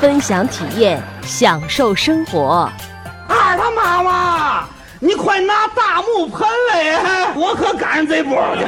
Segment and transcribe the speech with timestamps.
[0.00, 2.70] 分享体验，享受生活。
[3.26, 4.68] 二他妈妈，
[5.00, 8.64] 你快拿大木盆来，我可赶上这波去。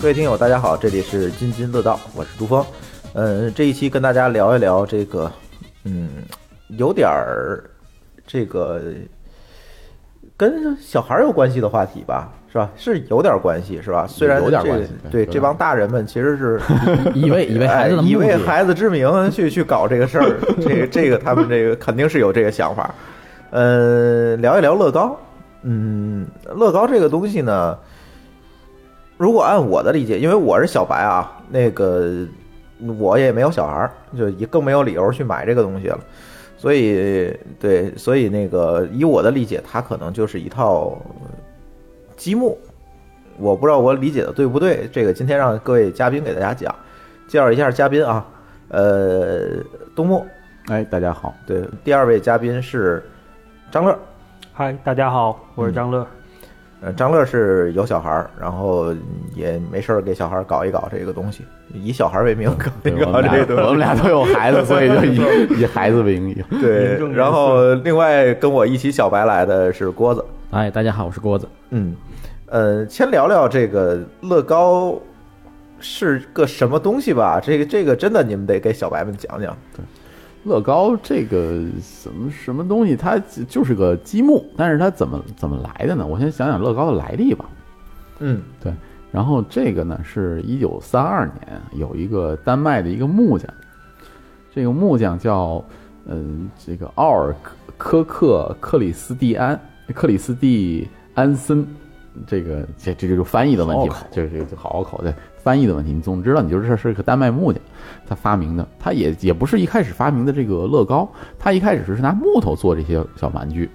[0.00, 2.64] 各位听友，大家好，这里是津津乐道，我是朱峰。
[3.12, 5.30] 嗯，这一期跟大家聊一聊这个，
[5.84, 6.08] 嗯，
[6.68, 7.62] 有点儿
[8.26, 8.80] 这个
[10.40, 12.70] 跟小孩儿有关系的话题吧，是吧？
[12.74, 14.06] 是有点关系，是吧？
[14.08, 16.58] 虽然有点关系对这帮大人们其实是
[17.12, 22.94] 以为以为孩子的哎以，为孩子之名去去搞这个事儿，这个这个他们这个肯定是有这个想法。
[23.50, 25.14] 呃，聊一聊乐高。
[25.62, 27.76] 嗯，乐高这个东西呢，
[29.18, 32.26] 如果按我的理解，因为我是小白啊，那个
[32.98, 35.98] 我也没有小孩儿，就也更没有理由去买这个东西了。
[36.60, 41.00] 所以，对，所以那个以我的理解，它可能就是一套
[42.18, 42.58] 积木。
[43.38, 46.74] 我不知道我理解的对不对，这个今天让各位嘉宾给大家讲，
[47.26, 48.26] 介绍一下嘉宾啊。
[48.68, 49.56] 呃，
[49.96, 50.26] 东木，
[50.66, 53.02] 哎，大家好，对，第二位嘉宾是
[53.70, 53.98] 张乐。
[54.52, 56.06] 嗨，大家好，我是张乐。
[56.82, 58.94] 呃，张乐是有小孩儿，然后
[59.34, 63.62] 也没事儿给小孩儿搞一搞这个东西，以小孩儿为名搞一搞这个东西。
[63.62, 65.20] 我们俩都有孩子，所以就以
[65.60, 66.44] 以孩子为名义。
[66.60, 70.24] 对然后另外跟我一起小白来的是郭子。
[70.52, 71.46] 哎，大家好，我是郭子。
[71.68, 71.94] 嗯，
[72.46, 74.98] 呃，先聊聊这个乐高
[75.80, 77.38] 是个什么东西吧。
[77.38, 79.54] 这个这个真的你们得给小白们讲讲。
[80.44, 86.06] 乐高这个什么什么东西，它就是个积木，但是它怎么怎么来的呢？
[86.06, 87.44] 我先想想乐高的来历吧。
[88.20, 88.72] 嗯对
[89.10, 93.48] 然后这个呢，是一九三二年有一个丹麦的一个木匠，
[94.54, 95.64] 这个木匠叫
[96.06, 97.34] 嗯、这个奥尔
[97.76, 99.60] 科克克里斯蒂安
[99.94, 101.64] 克里斯蒂安森，
[102.26, 105.92] 这个这这就是翻译的问题吧好好口，这这这好好口对翻译的问题。
[105.92, 107.60] 你总知道，你就是这是个丹麦木匠，
[108.06, 113.68] 他发明的，他也也不是一开始发明的这个乐高，他一开始是拿木头做这些小玩具，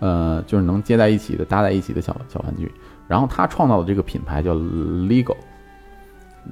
[0.00, 2.70] 呃，就是能接在一起的、搭在一起的小小玩具。
[3.08, 5.36] 然后他创造的这个品牌叫 Lego，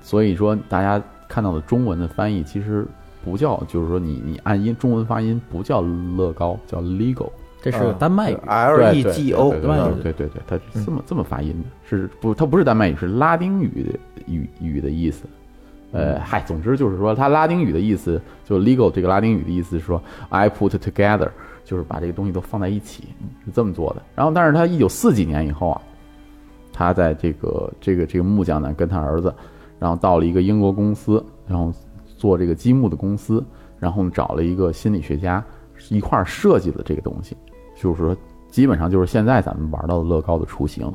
[0.01, 2.87] 所以说大家看到的中文的翻译其实
[3.25, 7.31] 不叫，就是说你你按音中文发音不叫乐高，叫 Lego。
[7.65, 12.35] 这是丹麦语，，L E G O，对对嗯对对对，它是这么这么发音的，是不？
[12.35, 15.25] 它不是丹麦语，是拉丁语的语语的意思。
[15.93, 21.31] 呃，嗨，总之就是说，它拉丁语的意思，就 legal 这个拉丁语的意思是说，I put together，
[21.65, 23.05] 就是把这个东西都放在一起，
[23.47, 24.03] 是这么做的。
[24.15, 25.81] 然后，但是他一九四几年以后啊，
[26.71, 29.33] 他在这个这个这个木匠呢，跟他儿子，
[29.79, 31.73] 然后到了一个英国公司，然后
[32.19, 33.43] 做这个积木的公司，
[33.79, 35.43] 然后找了一个心理学家
[35.91, 37.37] 一块儿设计了这个东西，
[37.85, 38.17] 就是说，
[38.49, 40.91] 基本上就是现在咱们玩到的乐高的雏形，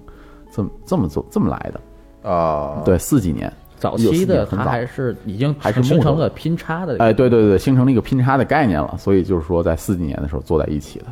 [0.51, 2.29] 这么这么做这么来的。
[2.29, 6.97] 啊，对，四几年，早期的它还是已经还是木头形成了拼插的。
[6.97, 11.05] 哎，对对对，形成了一个拼插的概念了，所以就是说在四几年的时候做在一起的，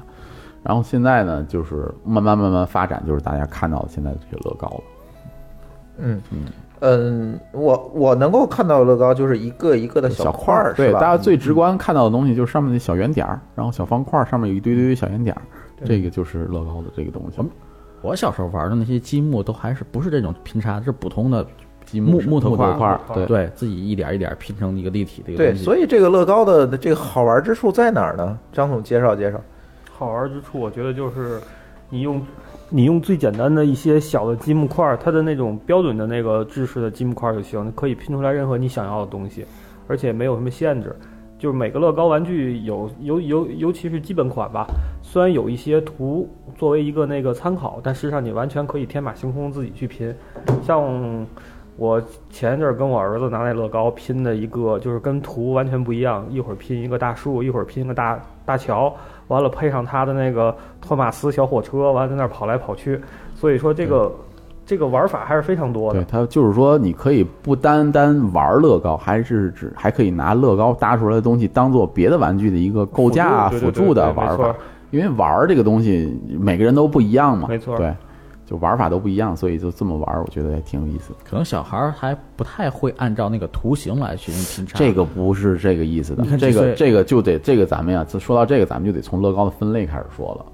[0.63, 4.83] 然后现在呢，就是慢慢慢慢发展，就是大家看到的现在的这些乐高了。
[5.99, 6.39] 嗯嗯
[6.79, 15.41] 嗯，我我能够看到乐高就是一个一个的小块儿，对，是吧大家最直观看到的东西就是上面的小圆点儿，然后小方块儿上面有一堆堆小圆点儿，
[15.85, 17.41] 这个就是乐高的这个东西。
[18.01, 21.45] 我小时候玩的那些积木都还是不是这种拼插，是普通的
[21.83, 25.63] 积木木木头块块儿，对对自己一点一点拼成一个立体的一个对，东西。
[25.63, 28.37] 所以这个乐高的这个好玩之处在哪儿呢？
[28.51, 29.41] 张总介绍介绍。
[29.91, 31.41] 好玩之处，我觉得就是
[31.89, 32.21] 你用
[32.69, 39.43] 你用最简单的一些小的积木块儿，它的那种标准的那个制式的积木块儿就行，可以拼出来任何你想要的东西，
[39.87, 40.95] 而且没有什么限制。
[41.39, 44.65] 就是每个乐高玩具有尤尤尤其是基本款吧，
[45.01, 50.13] 虽然有一些图作为一个那个参考，但实际上你完全可以天马行空自己去拼。
[50.63, 51.25] 像
[51.77, 52.01] 我
[52.31, 58.91] 前一阵儿跟我儿子拿那乐高拼的一个，就是跟图完全不一样，一会儿拼一个大树，一会儿拼一个大大桥，
[59.27, 62.99] 完了配上他的那个托马斯小火车，完了在那儿跑来跑去，
[63.35, 64.11] 所以说这个
[64.67, 66.07] 这个玩法还是非常多的对，。
[66.11, 74.53] 它就是说，你可以不单单玩乐高，还是指还可以拿乐高搭出来的东西当做别的玩具的一个构架啊、辅助的玩法。
[74.91, 77.47] 因为玩儿这个东西，每个人都不一样嘛。
[77.47, 77.93] 没错对，
[78.45, 81.13] 就玩法都不一样，所以就这么玩儿，我觉得也挺有意思。
[81.23, 84.77] 可能小孩儿还不太会按照那个图形来去拼插。
[84.77, 90.45] 这个不是这个意思的你看，这个这个就得这个咱们呀，说到这个，咱们就得从乐高的分类开始说了。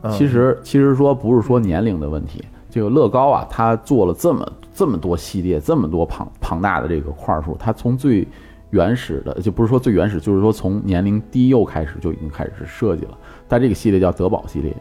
[0.00, 2.44] 嗯其实其实说不是说年龄的问题，
[2.78, 8.24] 这个乐高啊，它做了这么这么多系列，这么多庞庞大的这个块数，它从最
[8.70, 13.18] 原始的就不是说最原始，就是说从年龄低幼开始就已经开始设计了。
[13.48, 14.72] 它这个系列叫德宝系列，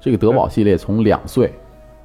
[0.00, 1.52] 这个德宝系列从两岁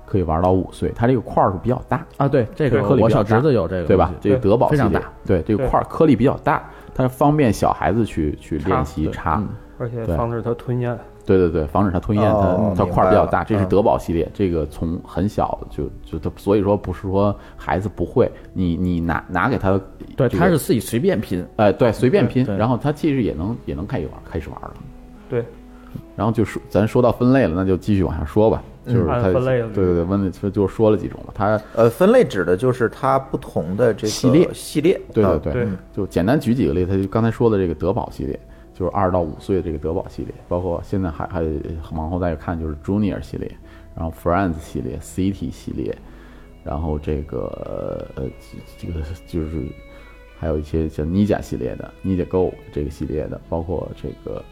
[0.06, 9.36] 可以玩到五岁，它这个块儿数比较大，啊，对，这个我小侄子有这个对吧这个德宝系列非常大，对这个块儿颗粒比较大，它方便小孩子去去练习插。
[9.38, 9.48] 嗯
[9.80, 10.98] 而且对防止它吞咽。
[11.25, 13.44] 对对对，防止它吞咽，哦它它块儿比较大。
[13.44, 19.80] 这是嗯德宝系列，这个从很小就就它，所以说不是说孩子不会，你你拿拿给他，
[20.16, 24.74] 对，这个他是自己随便拼，哎对随便拼，然后他其实也能也能开始玩开始玩了。
[25.30, 25.46] 对，
[26.16, 28.62] 然后就说咱说到分类了，那就继续往下说吧。
[28.86, 31.31] 就是它按分类了对对对，问就就说了几种了。
[31.34, 38.38] 它呃，分类指的就是它不同的这个系列系列，啊对对对，就简单举几个例子，他就刚才说的这个德宝系列，
[38.74, 41.42] 就是二到五岁的这个德宝系列，包括现在还还
[41.92, 43.56] 往后再看就是 Junior 系列，
[43.96, 45.96] 然后 Friends 系列、City 系列，
[46.64, 48.24] 然后这个呃
[48.78, 49.68] 这这个就是
[50.40, 54.44] 还有一些像 Ninja 系列的 Ninja Go 这个系列的，包括这个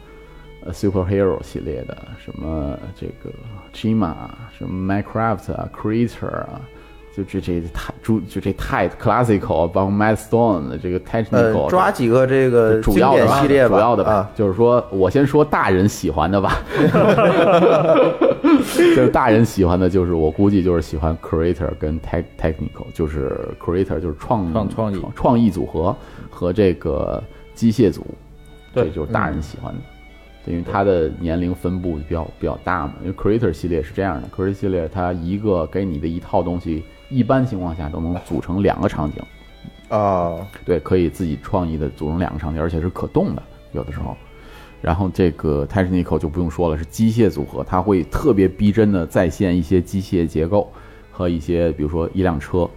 [0.64, 3.30] 呃 Superhero 系列的，什么这个
[3.72, 4.14] Chima，
[4.56, 6.60] 什么 Minecraft 啊，Creator 啊。
[7.14, 16.56] 就这这太主就这太 classical，包括 Mad Stone 的这个 technical，呃，抓几个这个主要的吧系列吧，主要的吧，啊，就是说我先说大人喜欢的吧，
[18.74, 25.02] 就是大人喜欢的，就是我估计就是喜欢 creator 跟 tech technical，就是 creator 就是创创创意。
[25.14, 25.94] 创意组合
[26.30, 27.22] 和这个
[27.54, 28.06] 机械组，
[28.72, 28.84] 对。
[28.84, 29.80] 这就是大人喜欢的。
[30.44, 36.82] 因为它的年龄分布比较比较大嘛，因为 Creator 系列是这样的，Creator 系列它一个给你的一套东西，
[37.12, 39.22] 一般情况下都能组成两个场景，
[39.88, 43.42] 啊，对，可以自己创意的组成两个场景，而且是可动的，
[43.72, 44.16] 有的时候。
[44.80, 50.68] 然后这个 Technical 就不用说了，是机械组合，它会特别逼真的再现一些机械结构
[51.10, 52.68] 和一些，比如说一辆车，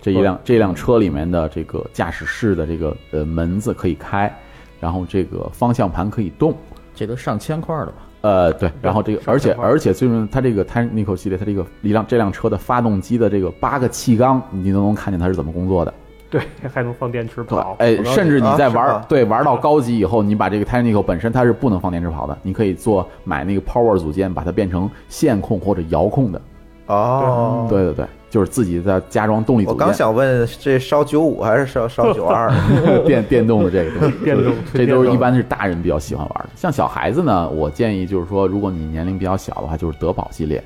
[0.00, 4.34] 这一辆这辆车里面的这个驾驶室的这个呃门子可以开，
[4.80, 6.52] 然后这个方向盘可以动，
[6.96, 8.08] 这都上千块了吧？
[8.22, 15.92] 呃，对，然后这个，而且而且最重要，它这个 Technical 系列，它这个一辆这辆车的发动机的这个八个气缸，你都能看见它是怎么工作的。
[16.32, 16.40] 对，
[16.72, 26.40] 还能放电池跑，，哎，甚至你在玩、啊对玩到 高级以后，你把这个 Technical 本身它是不能放电池跑的，你可以做买那个 Power 组件，把它变成线控或者遥控的。
[26.86, 29.74] 哦，对对对，就是自己在加装动力组件。
[29.74, 32.50] 我刚想问，这烧九五还是烧烧九二？
[33.04, 36.48] 电电动的这个东西， 电动这都是一般是大人比较喜欢玩的。
[36.56, 40.64] 像小孩子呢，我建议就是说，如果你年龄比较小的话，就是德宝系列，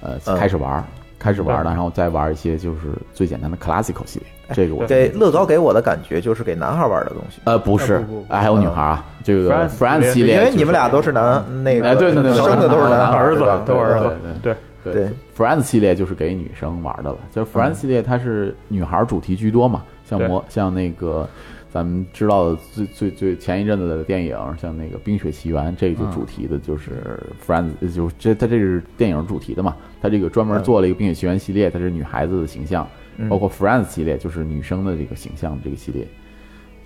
[0.00, 0.84] 呃，嗯开始玩，
[1.18, 4.28] 开始玩了，然后再玩一些就是最简单的 Classical 系列。
[4.54, 20.26] 这个我给乐高给我的感觉就是给男孩玩的东西，呃不是还有女孩啊，这个 France France 系因，为你们俩都是男那个，哎对对对，生的都是男孩儿子都是儿子对对 Friends 系列就是给女生玩的了，就是 Friends 系列它是女孩主题居多嘛，像对。
[20.26, 21.28] 魔像那个
[21.70, 32.86] 咱们知道的最最最前一阵子的电影，像那个《冰雪奇缘》，这个就主题的就是 Friends，就是这它这是电影主题的嘛，它这个专门做了一个《冰雪奇缘》系列，它是女孩子的形象，
[33.30, 36.06] 包括 Friends 系列就是女生的这个形象这个系列。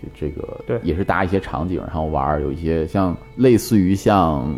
[0.07, 4.49] 就这个对也是搭一些场景，然后玩儿，有一些像类似于像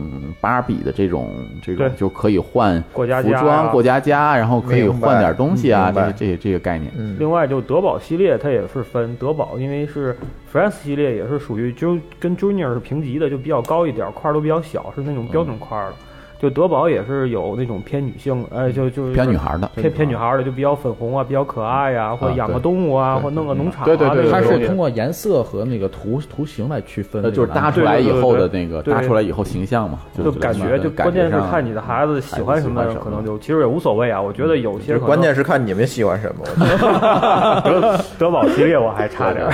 [0.41, 6.93] 芭比的这种这种对就可以换过家家服装、过家家，然后可以换点东西啊，这些这些这个概念。
[6.97, 10.15] 嗯，另外，就德宝系列它也是分德宝，因为是
[10.53, 15.95] France 系列也是属于就跟 Junior 是平级的，就比较高一点，块儿都比较小，是那种标准块儿的。
[16.39, 34.21] 就德宝也是有那种偏女性，呃，就就是偏女孩的，偏偏女孩的，就比较粉红啊，比较可爱呀、或者养个动物啊，或弄个农场啊，对对对对它是通过颜色和那个图图形来区分就是，搭出来以后的那个搭出来以后形象嘛，就感觉就关键是看你的孩子喜欢什么，可能就其实也无所谓啊。
[34.21, 36.45] 我觉得有些关键是看你们喜欢什么。
[37.65, 39.45] 德 德宝系列我还差点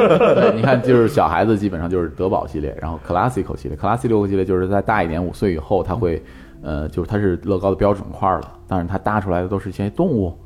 [0.56, 6.22] 你看，就是小孩子基本上就是德宝系列，然后 classical 系列，classical 系列就是在大一点，五岁以后，他会，
[6.62, 10.36] 呃，就是它是乐高的标准块了，但是它搭出来的都是一些动物，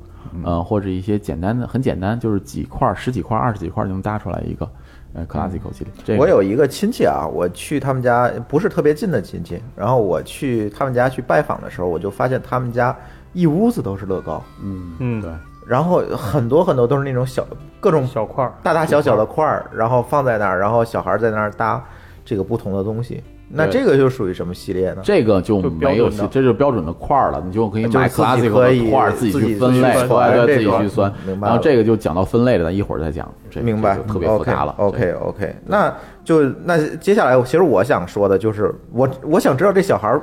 [0.44, 4.68] 呃，或者一些简单的，很简单，就是几块、十几块、二十几块就能搭出来一个，
[5.12, 5.92] 呃，classical 系列。
[6.04, 12.96] 这个我有一个亲戚啊，我去他们家不是特别近的亲戚，然后我去他们家去拜访的时候，我就发现他们家
[13.32, 15.20] 一屋子都是乐高，嗯嗯。
[15.20, 15.30] 对，
[15.66, 17.46] 然后很多很多都是那种小
[17.80, 21.82] 各种小块儿，大大小小的块儿，然后放在那儿，然后小孩在那儿搭
[22.24, 23.22] 这个不同的东西。
[23.54, 25.02] 那这个就属于什么系列呢？
[25.04, 31.12] 这个就没有这就是标准的块儿了，你就可以买就是自己 classic 可以的块儿自己去分类，自己去对对，自己去算。
[31.26, 33.28] 明白然后这个就讲到分类了，咱一会儿再讲。
[33.50, 34.74] 这明白就特别复杂了。
[34.78, 35.94] OK OK，那
[36.24, 40.20] 就那接下来，其实我想说的就是，我我想知道这小孩儿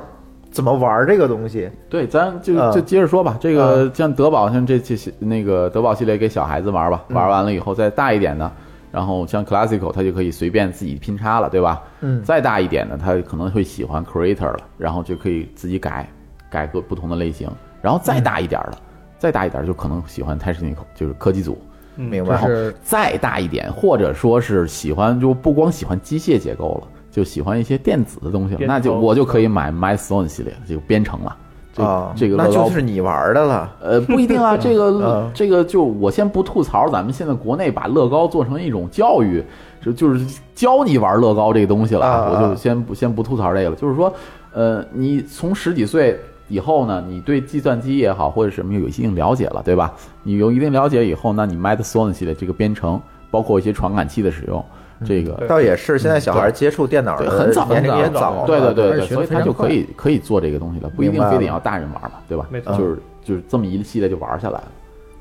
[0.52, 1.70] 怎么玩这个东西。
[1.90, 3.38] 对，咱就嗯就接着说吧。
[3.40, 8.52] 这个像德宝，像这这些那个德宝系列给小孩子玩吧，嗯玩完了以后再大一点的，
[8.91, 11.81] 然后像 classical，他就可以随便自己拼插了，对吧？
[12.01, 16.07] 嗯再大一点的，他可能会喜欢 creator 了，然后就可以自己改
[16.50, 17.50] 改个不同的类型。
[17.81, 18.77] 然后再大一点的，
[19.17, 21.57] 再大一点就可能喜欢 technical，就是科技组。
[21.95, 22.31] 明白？
[22.31, 22.48] 然后
[22.81, 31.38] 再大一点，或者说是喜欢就不光喜欢机械结构了，就喜欢一些电子的东西了，那就我就可以买 Milestone 系列这个编程了。
[31.74, 33.74] 这啊，这个那就是你玩的了。
[33.82, 39.44] 呃，不一定啊， 这个嗯这个就我先不吐槽，咱们现在国内把乐高做成一种教育，
[39.82, 43.75] 就就是教你玩乐高这个东西了，啊我就先不先不吐槽这个了。
[43.75, 44.13] 就是说，
[44.54, 49.94] 呃，你从十几岁以后呢，你对计算机也好或者什么有一定了解了，对吧？
[50.24, 54.63] 你有一定了解以后，那你 m a d s o n 系列这个编程，包括一些传感器的使用，
[55.05, 62.48] 这个倒也是，现在小孩接触电脑，的很早年龄也很早对对对所以他就可以可以做这个东西了，不一定非得要大人玩嘛，对吧？
[62.77, 64.63] 就是就是这么一系列就玩下来了。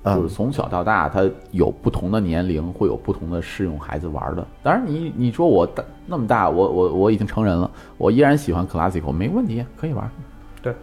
[0.02, 4.42] 嗯就是从小到大，他有不同的年龄，会有不同的适用孩子玩的。
[4.62, 10.10] 当然你，你说我大那么大，我我我已经成人了，我依然喜欢 classical，没问题，可以玩。
[10.62, 10.74] 刚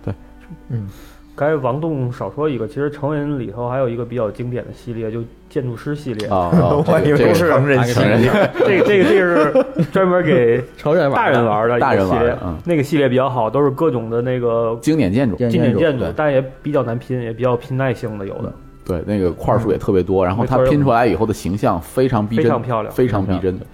[1.38, 6.28] 才王栋少说一个，其实成人里头还有一个比较经典的系列，就建筑师系列。
[6.28, 8.32] 啊啊，我以为这个是成人系列。
[8.66, 18.52] 这个这个这个是专门给成人玩的大人玩的大人系列玩的嗯，那个系列比较好，都是各种的那个经典建筑，经典建筑，但也比较难拼，也比较拼耐性的有的。
[18.84, 23.56] 对，那个块数也特别多，然后它拼出来以后的形象非常逼真，非常漂亮非常逼真。
[23.58, 23.68] 对，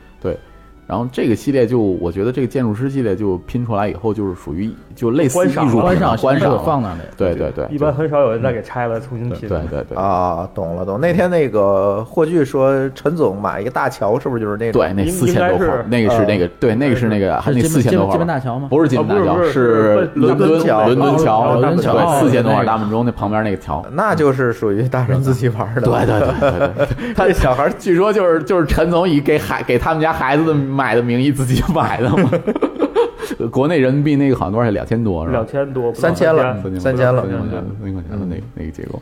[0.86, 7.00] 然后这个系列就我觉得这个建筑师系列就拼出来以后就是属于就类似艺观赏术品观赏观赏放那里。
[7.18, 9.48] 对对对，一般很少有人再给拆了重新拼。
[9.48, 9.98] 对对对。
[9.98, 11.00] 啊，懂了懂。
[11.00, 14.82] 那天那个霍炬说，陈总买一个大桥，是不是就是那种？
[14.82, 18.68] 对，那应四千多块那个是呃那个，对，那个是那个，还那四千多块金门大桥吗？
[18.70, 23.84] 不是金门大桥，是伦伦敦桥伦敦桥，哦伦敦桥对，四千多块大本钟那旁边那个桥。
[23.94, 25.82] 那就是属于大人自己玩的。
[25.82, 32.30] 对对对对 对，他小孩据说就是就是陈总以给孩给他们家孩子的买的名义自己买的嘛。
[33.52, 34.74] 国内人民币那个好像多少钱？
[34.74, 35.48] 两千多是吧两？
[35.48, 39.02] 千多，三千了三三千了三千块钱，三千块钱的那个那个结构。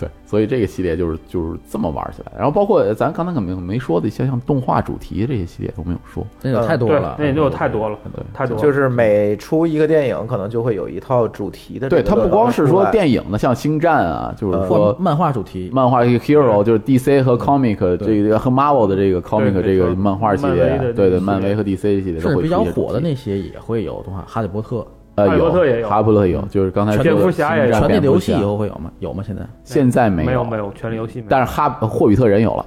[0.00, 2.32] 对，所以这个系列就是就是这么玩起来。
[2.36, 6.26] 然后包括咱刚才可能没说的一些像动画主题这些系列都没有说。
[6.42, 8.62] 那个太多了，，那也就太多了，对太多了。
[8.62, 24.76] 就是每出一个电影，可能就会有一套主题的对，它不光是说，电影的，像星战啊，就是说漫画主题，漫画一个 hero 就是 DC 和 comic 这个和 Marvel 的这个 comic 这个漫画系列，对对，漫威和 DC 系列都会比较火的那些也会有动画，《哈利波特》
[25.24, 25.88] 呃哈利波特也有。
[25.88, 27.72] 哈利波特有，就是刚才说的蝙蝠侠也有。
[27.72, 28.90] 星战传递游戏以后会有吗？
[28.98, 29.22] 有吗？
[29.26, 29.42] 现在？
[29.64, 30.44] 现在没有。
[30.44, 31.26] 没有，权力游戏没有。
[31.28, 32.66] 但是哈霍比特人有了，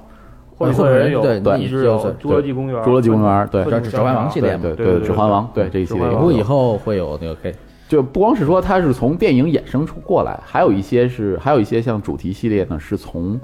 [0.56, 3.64] 霍比特人有，对对一直有就是侏罗纪公园，侏罗纪公园对。
[3.64, 7.54] 各种指环王系列嘛对对对，指环王对这一系列不过以后会有那个 K
[7.86, 13.38] 就不光是说它是从电影衍生出过来，还有一些是还有一些像主题系列呢，是从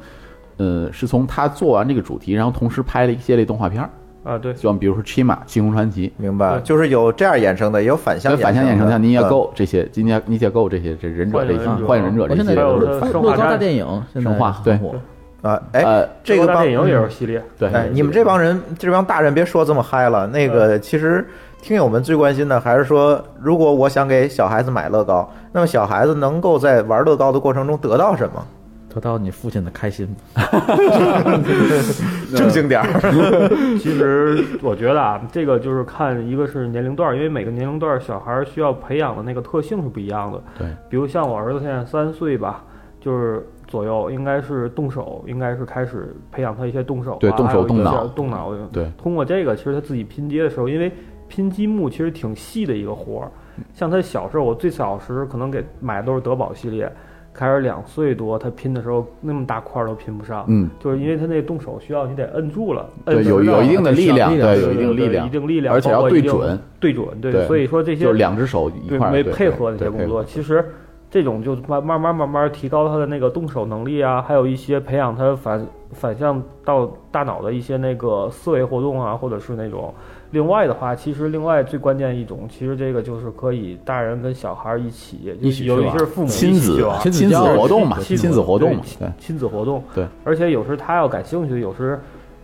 [0.57, 3.91] 呃是从他做完这个主题，然后同时拍了一系列动画片儿，
[4.23, 6.09] 啊，对，就像比如说《骑马》《星空传奇》。
[6.17, 14.95] 明白，就是有这样衍生的，也有反向反向衍生，像 Ninja 嗯 Go 这些，尼加尼加 Go 这些，这忍者这些幻影忍者，幻影忍者这些我现在有生化乐高大战电影，生化对很火。
[15.43, 20.27] 啊，哎，呃，这个帮大电影也是系列，对，哎，你们这帮人，这帮大人别说这么嗨了。
[20.27, 21.27] 那个，其实
[21.63, 28.47] 听友们最关心的还是说，如果我想给小孩子买乐高，那么小孩子能够在玩乐高的过程中得到什么？
[28.93, 30.09] 得到你父亲的开心，
[32.37, 33.01] 正经点儿。
[33.79, 40.43] 其实我觉得啊，这个就是看一个是年龄段儿，因为每个年龄段儿小孩儿需要培养的那个特性是不一样的。
[40.59, 42.65] 对，比如像我儿子现在三岁吧，
[43.01, 48.53] 就是左右，应该是动手，应该是开始培养他一些动手、啊，对动手动脑动脑。
[48.73, 50.91] 对，通过这个，其实他自己拼接的时候，因为
[51.29, 53.31] 拼积木其实挺细的一个活儿。
[53.75, 56.91] 像他小时候，我最小时可能给买的都是德宝系列，
[57.33, 60.45] 开始两岁多，他拼的时候那么大块儿都拼不上。
[60.49, 70.65] 嗯，就是因为他那动手需要你得摁住了，对，摁实了有有一定的力量，对，有一定力量一，定力量，而且要对准，对准，对，所以说这些就是两只手一对块儿没配合的对对这些工作，其实
[71.11, 79.95] 这种就慢慢慢慢慢提高他的那个动手能力啊，还有一些培养他反反向到大脑的一些那个思维活动啊，或者是那种。
[80.33, 89.83] 另外的话，其实另外最关键一种，其实这个就是可以大人跟小孩儿一起，有一起去玩一些是父母亲子亲子活动嘛，亲亲子活动嘛，对，亲子活动。
[89.95, 91.99] 对，而且有时他要感兴趣，有时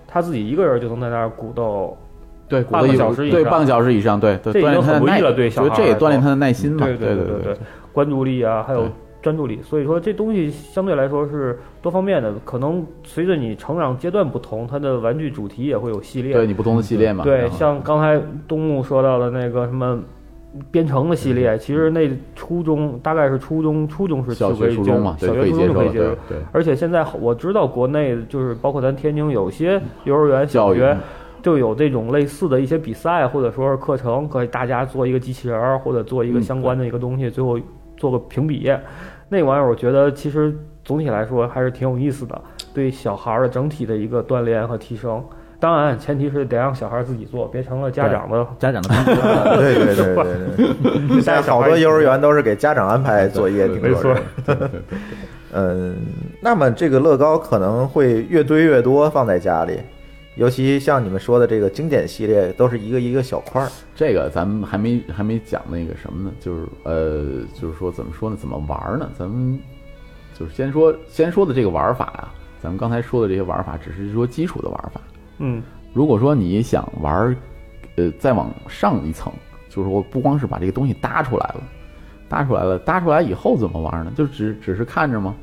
[0.08, 1.96] 他自己一个人就能在那儿鼓捣
[2.48, 3.40] 对，鼓半个小时以上。
[3.40, 7.56] 对半个小时以上，对对，这已经锻炼他的耐，很不易了对小孩来说这也锻炼他的耐心嘛，对对对对，
[7.92, 8.90] 关注力啊，还有对
[9.26, 16.32] 专注力，所以说这东西相对来说是多方面的，可能随着你成长阶段不同，它的玩具主题也会有系列。
[16.32, 19.98] 对你不同的系列嘛，对像刚才东木说到的那个什么
[20.70, 26.14] 编程的系嗯列，其实那初中大概是初中，初中是小学、初中嘛，小学、初中就可以接受。
[26.28, 30.96] 对，而且现在我知道国内就是包括咱天津有些幼儿园、小学
[31.42, 37.58] 就有这种类似的一些比赛或者说是课程，可以大家做一个机器人儿或者做一个嗯相关的一个东西，最后
[37.96, 38.70] 做个评比。
[39.28, 42.40] 那玩意儿我觉得其实总体来说还是挺有意思的，
[42.72, 45.24] 对小孩儿的整体的一个锻炼和提升。
[45.58, 54.70] 当然，前提是得让小孩儿自己做，别成了家长的家长的 工作对对对对 对，现在好多幼儿园都是给家长安排作业，挺多没错人。
[55.52, 55.96] 嗯，
[56.42, 59.80] 那么这个乐高可能会越堆越多放在家里，
[60.36, 63.68] 尤其像你们说的这个经典系列，都是一个一个小块儿。
[63.94, 69.10] 这个咱们还没还没讲那个什么呢，就是呃，就是说怎么说呢，怎么玩儿呢？
[69.18, 69.58] 咱们
[70.38, 75.00] 就是先说先说的这个玩法啊，咱们刚才说的这些玩法只是说基础的玩法。
[75.38, 75.62] 嗯
[75.92, 77.36] 如果说你想玩儿，
[77.96, 79.32] 呃，再往上一层，
[79.70, 81.62] 就是说不光是把这个东西搭出来了，
[82.28, 84.12] 搭出来了，搭出来以后怎么玩呢？
[84.14, 85.34] 就只只是看着吗？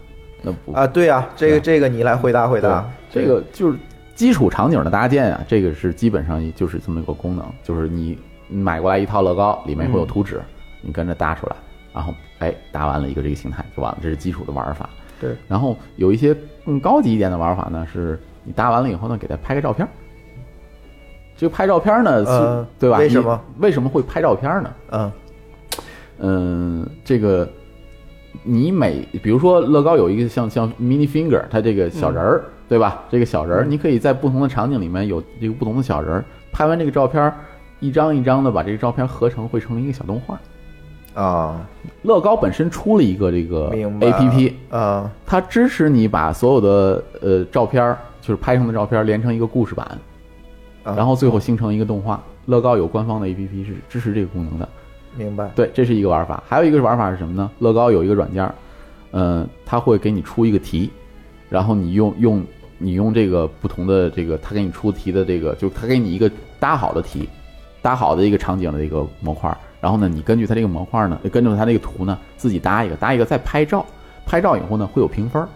[0.43, 2.87] 那不啊，对呀、这个这个你来回答回答。
[3.09, 3.77] 这个就是
[4.15, 8.17] 基础场景的搭建啊，这个是基本上就是这么一个功能，就是你
[8.47, 10.41] 买过来一套乐高，里面会有图纸，
[10.81, 11.55] 你跟着搭出来，
[11.93, 14.89] 然后哎搭完了一个这个形态就完了，这是基础的玩法。
[15.19, 19.89] 对，然后有一些更高级一点的玩法呢，是你搭完了以后呢，给它拍个照片儿。
[21.35, 22.97] 这个拍照片儿呢，对吧？
[22.99, 24.73] 为什么为什么会拍照片儿呢？
[24.91, 25.11] 嗯
[26.19, 27.49] 嗯，这个
[28.43, 33.03] 你每比如说乐高有一个像像 mini finger，它这个小人儿，对吧？
[33.09, 37.35] 这个小人儿，你可以在不同的场景里面有这个不同的小人儿，拍完这个照片儿，
[37.79, 40.39] 一张一张的把这个照片合成，会成一个小动画。
[41.13, 41.63] 啊，
[42.01, 49.85] 乐高本身出了一个这个明白 A P P，啊它支持你把所有的呃照片儿，就是拍成的照片儿连成一个故事版，
[50.83, 52.19] 啊然后最后形成一个动画。
[52.47, 54.67] 乐高有官方的 A P P 是支持这个功能的。
[55.15, 55.51] 明白。
[55.55, 56.41] 对，这是一个玩法。
[56.47, 57.49] 还有一个玩法是什么呢？
[57.59, 58.55] 乐高有一个软件儿，
[59.11, 60.91] 嗯、它会给你出一个题，
[61.53, 62.43] 然后你用用
[62.79, 67.29] 你用这个不同的这个，他给你出题的这个，就他给你一个搭好的题，
[67.79, 73.85] 搭好的一个场景的一个模块儿，然后呢，你根据他这个模块儿呢，跟着他这个图呢，自己搭一个，搭一个再拍照，
[74.25, 75.47] 拍照以后呢会有评分儿，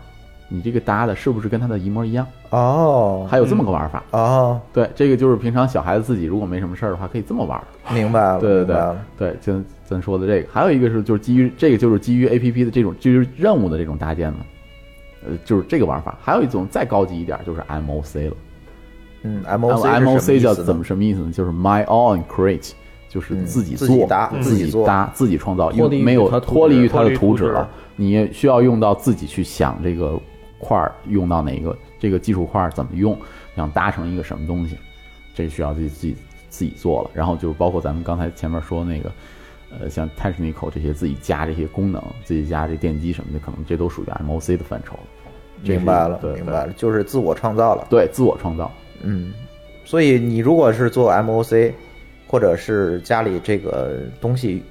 [0.48, 2.28] 你这个搭的是不是跟他的一模一样？
[2.52, 3.26] 哦。
[3.28, 4.04] 还有这么个玩法。
[4.12, 7.64] 哦，对，这个就是平常小孩子自己如果没什么事儿的话，可以这么玩儿。
[7.92, 14.40] 明白了，对对对对，就咱说的这个，还有一个是就是基于这个就是基于 A P P 的这种就是任务的这种搭建嘛，
[15.28, 16.18] 呃，就是这个玩法。
[16.22, 18.36] 还有一种再高级一点，就是 M O C 了。
[19.24, 21.32] 嗯，M O C M O C 叫怎怎么什么意思呢？
[21.32, 22.72] 就是 My and Create，
[23.10, 30.20] 就是嗯自己做、自己搭自自己做搭、自己创造，因为没有它脱离于它的图纸了，你也需要用到自己去想这个
[30.60, 33.18] 块儿用到哪个这个基础块儿怎么用，
[33.56, 34.78] 想搭成一个什么东西，
[35.34, 36.16] 这需要自己自己
[36.50, 37.12] 自己做了。
[37.13, 39.12] 然后就是包括咱们刚才前面说那个。
[39.70, 45.02] 呃，像 Technical 这些自己加这些功能，自己加这电机什么的，可能这都属于 MOC 的范畴了。
[45.63, 47.86] 明白了，明白了，就是自我创造了。
[47.89, 48.72] 对，自我创造。
[49.04, 49.34] 嗯，
[49.86, 51.74] 所以你如果是做 M O C，
[52.28, 54.63] 或者是家里这个东西，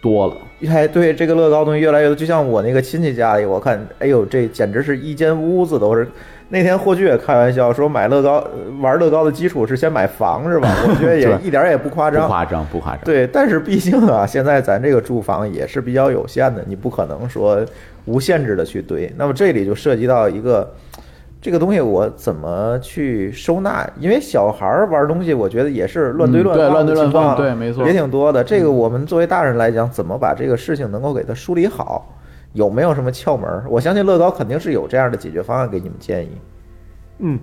[0.00, 0.36] 多了，
[0.68, 6.08] 哎，对这个乐高东西越来越多，就像我那个亲戚家里，我看，哎呦，这简直是一间屋子都是。
[6.52, 8.50] 那天霍炬也开玩笑说，买乐高呃
[8.80, 10.68] 玩乐高的基础是先买房是吧？
[10.88, 12.22] 我觉得也一点也不夸张。
[12.22, 13.04] 不夸张，不夸张。
[13.04, 17.64] 对，但是毕竟啊，现在咱这个住房也是比较有限的，你不可能说
[18.04, 19.12] 无限制的去堆。
[19.16, 20.72] 那么这里就涉及到一个，
[21.40, 23.88] 这个东西我怎么去收纳？
[23.98, 28.42] 因为小孩儿玩东西，我觉得也是乱堆嗯对乱放乱堆乱放对没错嗯也挺多的。
[28.44, 32.16] 这个我们作为大人来讲，怎么把这个事情能够给它梳理好？
[32.52, 33.64] 有没有什么窍门儿？
[33.68, 36.30] 我相信乐高肯定是有这样的解决方案给你们建议。
[37.20, 37.38] 嗯，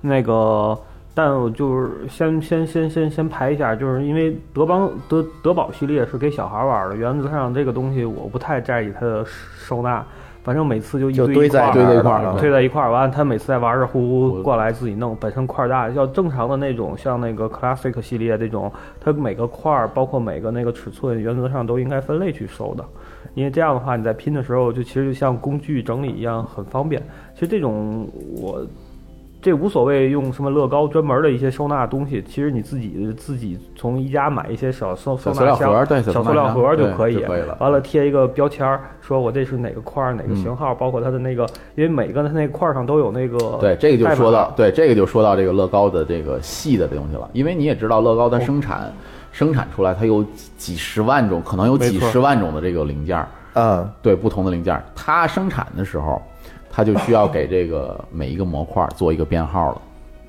[0.00, 0.78] 那个，
[1.14, 10.04] 但我就是先先先先先排一下，就是因为德邦德德宝系列是给小孩玩的，原则上这个东西我不太在意它的收纳，
[10.42, 22.84] 反正每次就一堆在一块儿堆在一块儿了推在一块儿，完了他每次在玩着呼呼过来自己弄，本身块儿大，要正常的那种像那个 classic 系列这种，它每个块儿包括每个那个尺寸，原则上都应该分类去收的，
[23.34, 27.00] 因为这样的话你在拼的时候就其实就像工具整理一样很方便。
[27.34, 28.66] 其实这种我
[29.44, 48.90] 这无所谓用什么乐高专门的一些收纳东西，其实你自己自己从宜家买一些小收收纳小塑料盒箱、对小塑料盒就可以就可以了完了贴一个标签儿，说我这是哪个块儿、哪个型号，包括它的那个，因为每个它那块儿上都有那个对，这个就说到对这个就说到这个乐高的这个细的东西了，因为你也知道乐高它生产、
[49.30, 56.20] 生产出来它有几几十万种，可能有几十万种的这个零件儿，啊，对不同的零件儿，它生产的时候，
[56.70, 59.82] 它就需要给这个每一个模块儿做一个编号了。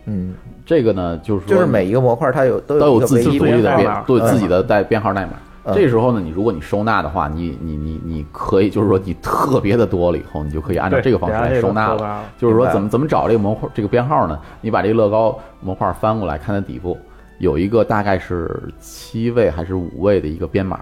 [0.05, 0.35] 嗯，
[0.65, 5.31] 这个呢，就是说就是每一个模块它有都都有自己独立的编代码，对嗯自己的代编号代码。
[5.33, 5.41] 嗯
[5.73, 11.97] 这时候呢，你如果你收纳的话，你你你你可以，就是说你特别的多了以后，你就可以按照这个方式来收纳了。
[11.97, 14.39] 收纳了就是说怎么怎么找这个模块这个编号呢？
[14.61, 16.95] 你把这个乐高模块翻过来，看它底部
[17.39, 20.79] 有一个大概是七位还是五位的一个编码。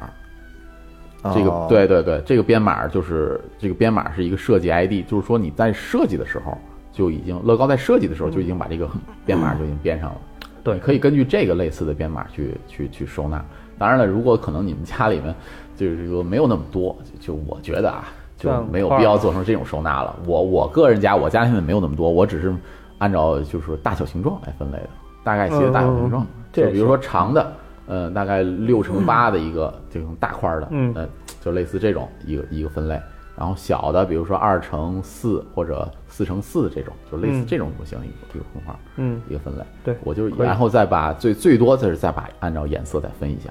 [1.34, 6.58] 这个哦对对对，这个编码就是这个编码是一个设计 ID，就是说你在设计的时候
[6.92, 8.90] 就已经乐高在设计的时候就已经把这个
[9.26, 10.18] 编码就已经编上了。
[10.64, 13.44] 对可以根据这个类似的编码去去去收纳。
[13.78, 15.34] 当然了，如果可能你们家里面
[15.76, 18.06] 就是说没有那么多，就就我觉得啊，
[18.38, 20.16] 就没有必要做成这种收纳了。
[20.26, 22.56] 我我个人家我家现在没有那么多，我只是
[22.98, 24.90] 按照就是说大小形状来分类的，
[25.24, 26.44] 大概其的大小形状嗯。
[26.54, 27.52] 就比如说长的，
[27.88, 31.08] 呃，大概六乘八的一个这种大块儿的，嗯呃，
[31.42, 33.00] 就类似这种一个一个分类。
[33.36, 39.64] 然后小的，比如说二乘四或者四乘四这种，就类似嗯这种模型一个一个空块，嗯一个分类。
[39.84, 43.50] 对我就然后再把最最多就是再把按照颜色再分一下。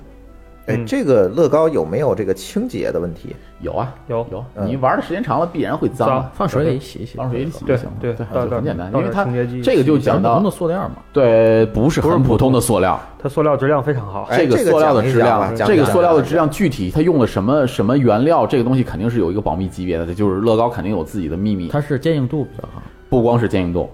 [0.66, 3.34] 哎，嗯这个乐高有没有这个清洁的问题？
[3.60, 7.92] 有啊，有有，嗯你玩的时间长了必然会脏啊，放水里洗一洗，放水里洗就对行了。
[8.00, 9.24] 对对，很简单，因为它
[9.62, 14.22] 这个就讲普通的塑料嘛，对，不是不是很普通的的塑料，它塑料质量非常好。
[14.30, 21.68] 哎这个塑料的质量这个塑料的质量具体它用了什么什么原料，这个东西肯定是有一个保密级别的，就是乐高肯定有自己的秘密。
[21.68, 23.88] 它是坚硬度比较好，不光是坚硬度，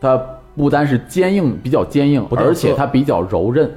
[0.00, 0.20] 它
[0.56, 3.70] 不单是坚硬，比较坚硬，而且它比较柔韧，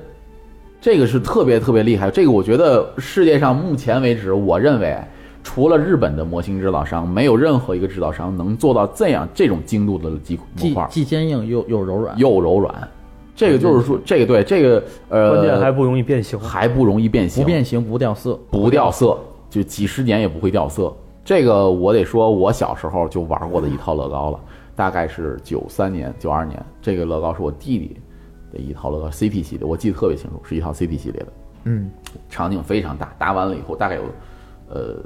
[0.82, 2.10] 这个是特别特别厉害。
[2.10, 4.98] 这个我觉得世界上目前为止，我认为
[5.44, 12.88] 除了日本的模型制造商，没有任何一个制造商能做到这样这种精度的机模既块，既坚硬又又柔软，又柔软。
[13.36, 16.38] 这个就是说，这个对这个呃，关键还不容易变形。
[16.38, 19.18] 还不容易变形，不变形不掉色，不掉色，
[19.50, 20.94] 就几十年也不会掉色。
[21.24, 24.40] 这个我得说，我小时候就玩过的一套乐高了，
[24.76, 26.62] 大概是九三年、九二年。
[26.82, 27.96] 这个乐高是我弟弟
[28.52, 31.28] 的一套乐高 CP 系列，我记得特别清楚，是一套 CP 系列的，
[31.66, 31.92] 嗯，
[32.30, 34.04] 场景非常大，搭完了以后大概有
[34.70, 34.98] 呃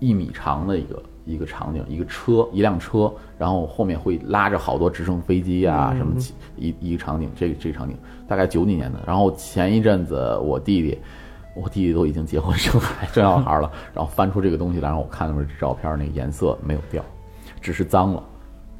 [0.00, 7.96] 一米长的一个一个场景，一个车，一辆车，然后后面会拉着好多直升飞机啊，什么其一一个场景，这个这个场景
[8.28, 8.98] 大概九几年的。
[9.06, 10.98] 然后前一阵子我弟弟，
[11.54, 17.02] 我弟弟都已经结婚生孩 生小孩了，然后翻出这个东西来让我看了这照片，那个颜色没有掉，
[17.60, 18.22] 只是脏了，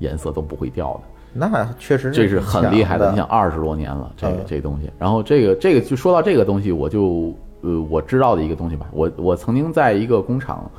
[0.00, 1.00] 颜色都不会掉的。
[1.34, 4.44] 那确实这是很厉害的，你想想，二十多年了，这个嗯。
[4.46, 4.90] 这个东西。
[4.98, 10.70] 然后这个这个就说到这个东西，我就呃我知道的一个东西吧，我我曾经在一个工厂，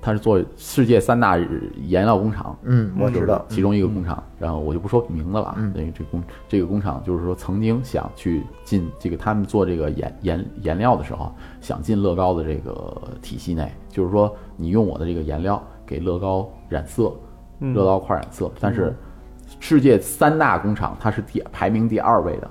[0.00, 1.36] 它是做世界三大
[1.86, 5.54] 颜料工厂，嗯，我知道，其中一个工厂，然后我就不说名字了啊。
[5.58, 5.72] 嗯。
[5.76, 17.12] 这个这工这个工厂就是说曾经想去进这个他们做这个颜颜颜料的时候，想进乐高的这个体系内，就是说你用我的这个颜料给乐高染色，
[17.58, 17.74] 嗯。
[17.74, 18.94] 乐高块染色，但是
[19.60, 22.50] 世界三大工厂它是第排名第二位的，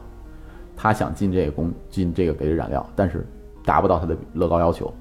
[0.77, 3.27] 他想进这个工进这个给染料，但是
[3.65, 4.93] 达不到他的乐高要求，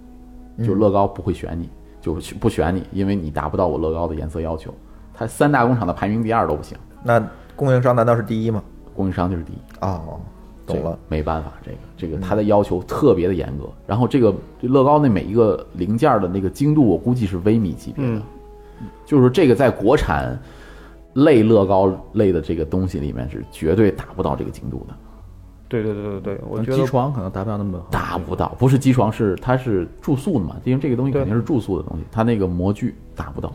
[0.64, 1.68] 就乐高不会选你，
[2.01, 4.75] 就不选你，因为你达不到我乐高的颜色要求。
[5.14, 7.23] 他三大工厂的排名第二都不行，那
[7.55, 8.62] 供应商难道是第一吗？
[8.94, 9.57] 供应商就是第一。
[9.81, 10.18] 哦，
[10.66, 13.68] 懂了，没办法，这个这个他的要求特别的严格。
[13.87, 18.23] 然后这个乐高那每一个零件的那个精度，我估计是微米级别的，
[18.81, 20.38] 嗯就是这个在国产
[21.25, 24.95] 类乐高类的这个东西里面是绝对达不到这个精度的，
[25.69, 28.55] 对对对对对，我觉得机床可能达不到那么好达不到。
[28.59, 33.53] 不是机床，是它是注塑的嘛，因为这个东西肯定是注塑的东西，它那个模具达不到，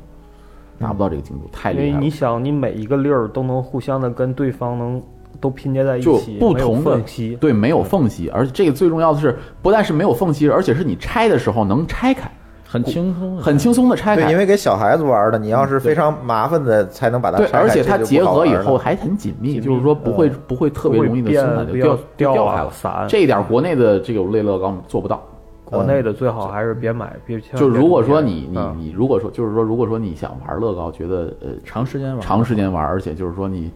[0.77, 2.09] 达不到这个精度，太厉害了因为你。
[2.09, 5.01] 想，你每一个粒儿都能互相的跟对方能
[5.39, 7.35] 都拼接在一起，就不同的缝隙。
[7.37, 12.29] 对，没有缝隙，而且这个最重要的是，不但是没有缝隙，而且是你拆的时候能拆开，
[12.73, 14.31] 很轻松，很轻松的拆对，开。
[14.31, 22.71] 因为给小孩子玩的，你要是非常麻烦的才能把它，拆开而且它结合以后还很紧密，就是说不会不会特别容易的松散，掉掉啊掉开了。
[22.71, 23.05] 散。
[23.07, 25.21] 这一点国内的这个类乐高做不到。
[25.65, 27.15] 国内的最好还是别买，
[27.55, 33.71] 就如果说你你你如果说就是说如果说你想玩乐高，觉得呃长时间玩，长时间玩，而且就是说你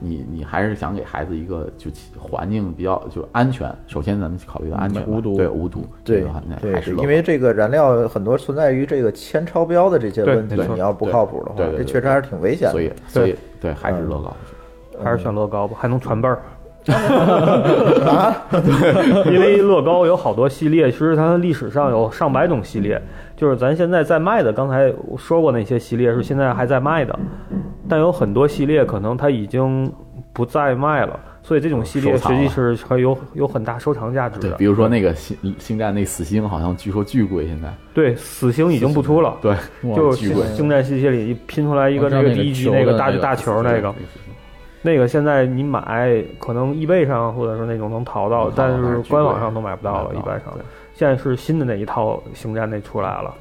[0.00, 3.72] 你你还是想给孩子一个就环境比较就安全。
[3.86, 6.24] 首先咱们考虑到安全，无毒对无毒，对
[6.82, 12.72] 这个因为这个燃料很多存在于这个铅超标的这些问题你要不靠谱的话这确实还是挺危险的。
[12.72, 14.34] 所以所以对还是乐高。
[15.02, 16.42] 还是选乐高吧，还能传辈儿。
[16.86, 18.46] 啊，
[19.26, 23.00] 因为乐高有好多系列，其实它历史上有上百种系列，
[23.36, 24.52] 就是咱现在在卖的。
[24.52, 27.18] 刚才我说过那些系列是现在还在卖的，
[27.88, 29.92] 但有很多系列可能它已经
[30.32, 34.56] 不再卖了，所以这种系列实际是还有有很大收藏价值对，的。
[34.56, 39.54] 比如说那个星星战那死星，好像据说巨贵，现在对，死星已经不出了，对，
[39.94, 40.46] 就巨贵。
[40.54, 43.94] 星战系列里拼出来一个那个那个第一集球那个大大球那个，
[44.82, 50.54] 那个现在你买可能易贝上或者是那种能淘到但是官网上都买不到了，一般上。
[50.94, 53.34] 现在是新的那一套星战那出来了，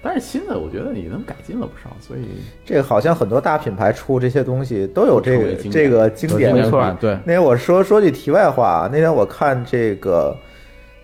[0.00, 2.20] 但是新的我觉得也能改进了不少，所以
[2.64, 6.54] 这个好像很多大品牌出这些东西都有这个这个经典。
[6.54, 6.78] 没错。
[6.80, 10.36] 啊对，那天我说说句题外话，那天我看这个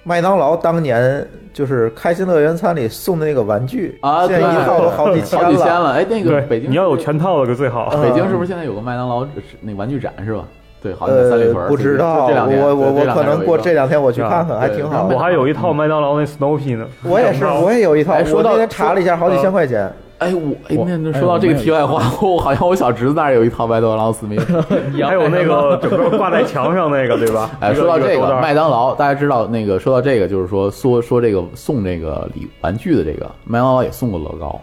[0.05, 5.93] 麦当劳当年就是开心乐园餐里送的那个玩具啊，现在一套都好几千好几千了。
[5.93, 7.90] 哎，那个对北，京你要有全套的就最好。
[7.93, 9.27] 嗯北京是不是现在有个麦当劳
[9.61, 10.45] 那玩具展是吧？
[10.83, 15.09] 对，好像在三里屯呃，不知道，这两天我我我可能过这两天我去啊看看，还挺好。
[15.11, 18.12] 我还有一套麦当劳那 Snoopy 呢，我也是， 我也有一套。
[18.12, 19.90] 哎说到我那天查了一下，好几千块钱。
[20.18, 24.44] 哎，我哎，那那哎说到这个题外话， 我好像我小侄子那儿有一套麦当劳思密达。
[25.07, 27.50] 还有那个整个挂在墙上那个，对吧？
[27.61, 34.61] 哎，说到这个麦当劳，大家知道那个说到这个，就是说说说这个送这个礼玩具的这个麦当劳也送过乐高，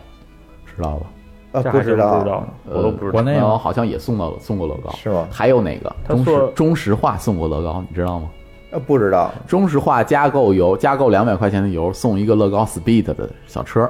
[0.66, 1.06] 知道吧？
[1.52, 3.12] 啊，不知道不知道，我都不知道。
[3.12, 5.28] 国内有麦当劳好像也送到送过乐高，是吗？
[5.30, 8.30] 还有哪个中石中石化送过乐高，你知道吗？
[8.72, 9.30] 呃，不知道。
[9.46, 13.90] 中石化加购油加购两百块钱的油送一个乐高 Speed 的小车，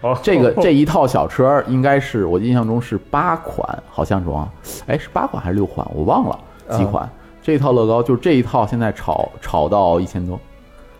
[0.00, 4.48] 哦，这个 这一套小车应该是我印象中是八款，好像是啊，
[4.86, 6.38] 哎是八款还是六款，我忘了
[6.70, 7.08] 几款。
[7.42, 10.40] 这一套乐高就这一套现在炒炒到一千多，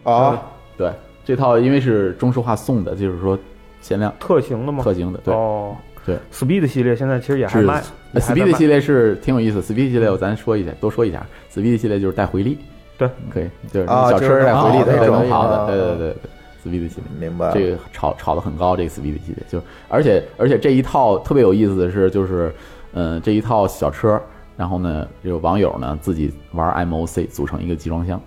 [0.04, 0.40] 啊，
[0.76, 0.92] 对，
[1.24, 3.36] 这套因为是中石化送的，就是说
[3.80, 4.14] 限量。
[4.20, 4.84] 特型的吗？
[4.84, 5.34] 特型的，对。
[5.34, 7.82] 哦，对，Speed 系列现在其实也还卖
[8.14, 8.52] Speed 卖。
[8.52, 12.58] 系列是挺有意思，Speed 系列我咱说一下，多说一下，Speed 系列就是带回力，
[12.96, 16.16] 对，可以，就是啊小车带回力的，对，那种啊能跑的，对对对对
[16.66, 17.28] ，Speed 系列。
[17.28, 17.52] 明白。
[17.52, 22.54] 这个炒炒的很高，这个 Speed 系列就，而且而且这一套特别有意思的是，就是，
[22.92, 24.20] 嗯、这一套小车，
[24.56, 28.20] 然后呢，这个网友呢自己玩 MOC 组成一个集装箱，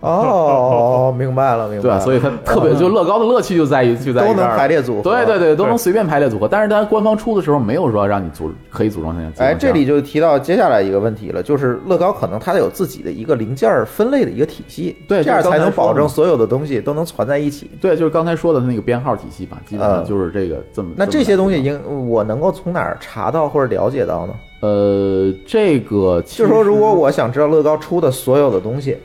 [0.08, 1.98] 哦，明白了，明白了。
[1.98, 2.04] 对？
[2.04, 5.02] 所以它特别就乐高的乐趣就在于就在于都能排列组合。
[5.02, 17.70] 对对对，都能随便排列组合，但是它官方出的时候没有说让你组可以组装成哎，这里就提到接下来一个问题了，就是乐高可能它得有自己的一个零件儿分类的一个体系，对这样才能保证所有的东西都能攒在一起。
[17.80, 20.90] 对，就是刚才说的那个编号体系吧，基本上嗯就是这个这么。
[20.96, 24.34] 那这些东西这么应我能够从哪儿查到或者了解到呢？
[24.60, 28.96] 呃，这个其就是说，如果我想知道乐高出的所有的东西，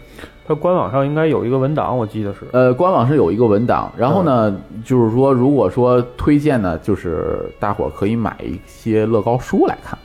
[0.47, 2.41] 它官网上应该有一个文档，我记得是。
[2.51, 9.97] 呃，官网是有一个文档，然后呢，就是说，如果说推荐呢，就是大伙儿可以买一些乐高书来看，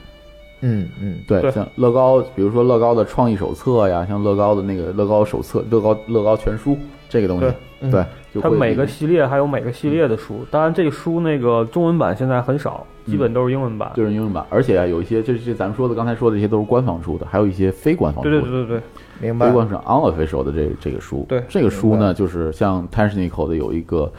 [0.61, 1.51] 嗯嗯，对，对。
[1.51, 6.77] 像乐高，比如说乐高的创意手册呀，像乐高的那个乐高手册、乐高乐高全书
[7.07, 13.91] 这个东西，对嗯对，就它每个系列还有每个系列的书，当然这个书那个中文版现在很少，基本都是英文版。
[13.95, 18.81] 就是英文版，而且啊，有一些这这咱们说的刚才说的这些都是官方出的，还有一些非官方出的，对对对对对，
[19.21, 19.53] 明白非。
[19.53, 21.25] 官是 unofficial 的这这个书。
[21.29, 24.11] 对这个书呢，就是像 Technical 的有一个，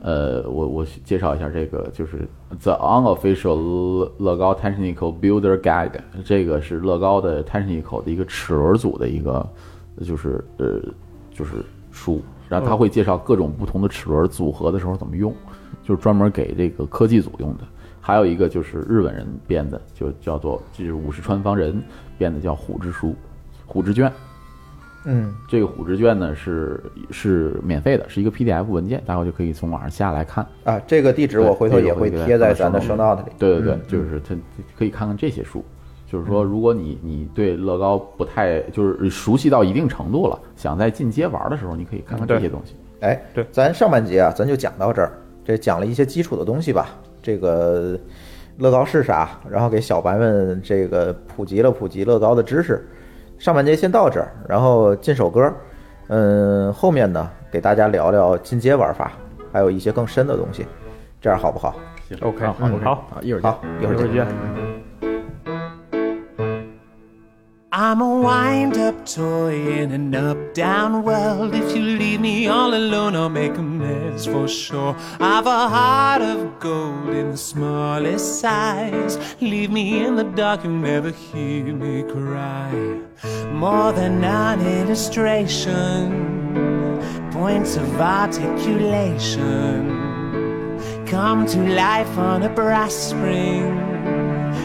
[0.00, 2.26] 呃，我我介绍一下这个，就是
[2.62, 9.46] The Unofficial 乐高 Technical Builder Guide，这个是乐高的 Technical 的一个齿轮组的一个，
[10.04, 10.80] 就是呃
[11.32, 15.34] 就是书，然后他会介绍各种不同的齿轮组合的时候怎么用，
[15.82, 17.64] 就是专门给这个科技组用的。
[18.00, 21.82] 还有一个就是日本人编的，就叫做就是五十川方人
[22.16, 23.12] 编的叫虎之书，
[23.66, 24.12] 虎之卷。
[25.06, 30.44] 嗯，这个虎之卷呢是是免费的，是一个 PDF 文件，大家就可以从网上下来看。
[30.64, 33.30] 啊，这个地址我回头也会贴在咱的 show note 里。
[33.38, 34.34] 对对对，嗯就是它
[34.76, 35.64] 可以看看这些书。
[36.10, 42.74] 就是说，如果你你对乐高不太就是熟悉到一定程度了，想在进阶玩的时候，你可以看看这些东西。
[43.00, 45.12] 哎，对咱上半节啊，咱就讲到这儿，
[45.44, 46.96] 这讲了一些基础的东西吧。
[47.20, 47.98] 这个
[48.58, 52.88] 乐高是啥，然后给小白们这个普及了普及乐高的知识。
[53.38, 55.52] 上半节先到这儿，然后进首歌，
[56.08, 59.12] 嗯，后面呢给大家聊聊进阶玩法，
[59.52, 60.66] 还有一些更深的东西，
[61.20, 61.74] 这样好不好？
[62.08, 62.52] 行 OK，好
[62.84, 63.50] 好。，一会儿见
[63.82, 64.08] 一会儿。
[64.12, 64.75] 见。
[67.78, 71.54] I'm a wind up toy in an up down world.
[71.54, 74.96] If you leave me all alone, I'll make a mess for sure.
[75.20, 79.18] I've a heart of gold in the smallest size.
[79.42, 82.72] Leave me in the dark, you'll never hear me cry.
[83.52, 86.08] More than an illustration,
[87.30, 89.92] points of articulation
[91.06, 93.95] come to life on a brass spring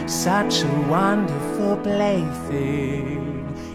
[0.08, 3.32] such a wonderful plaything.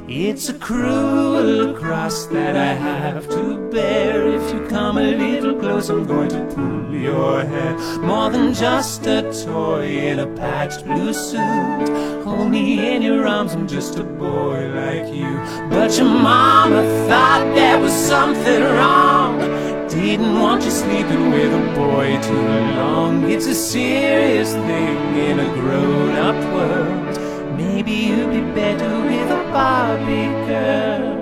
[0.10, 4.28] It's a cruel cross that I have to bear.
[4.28, 7.78] If you come a little close, I'm going to pull your hair.
[8.00, 12.24] More than just a toy in a patched blue suit.
[12.24, 15.38] Hold me in your arms, I'm just a boy like you.
[15.70, 19.77] But your mama thought there was something wrong.
[19.89, 23.32] Didn't want you sleeping with a boy too long.
[23.32, 27.17] It's a serious thing in a grown up world.
[27.58, 31.17] Maybe you'd be better with a Barbie girl.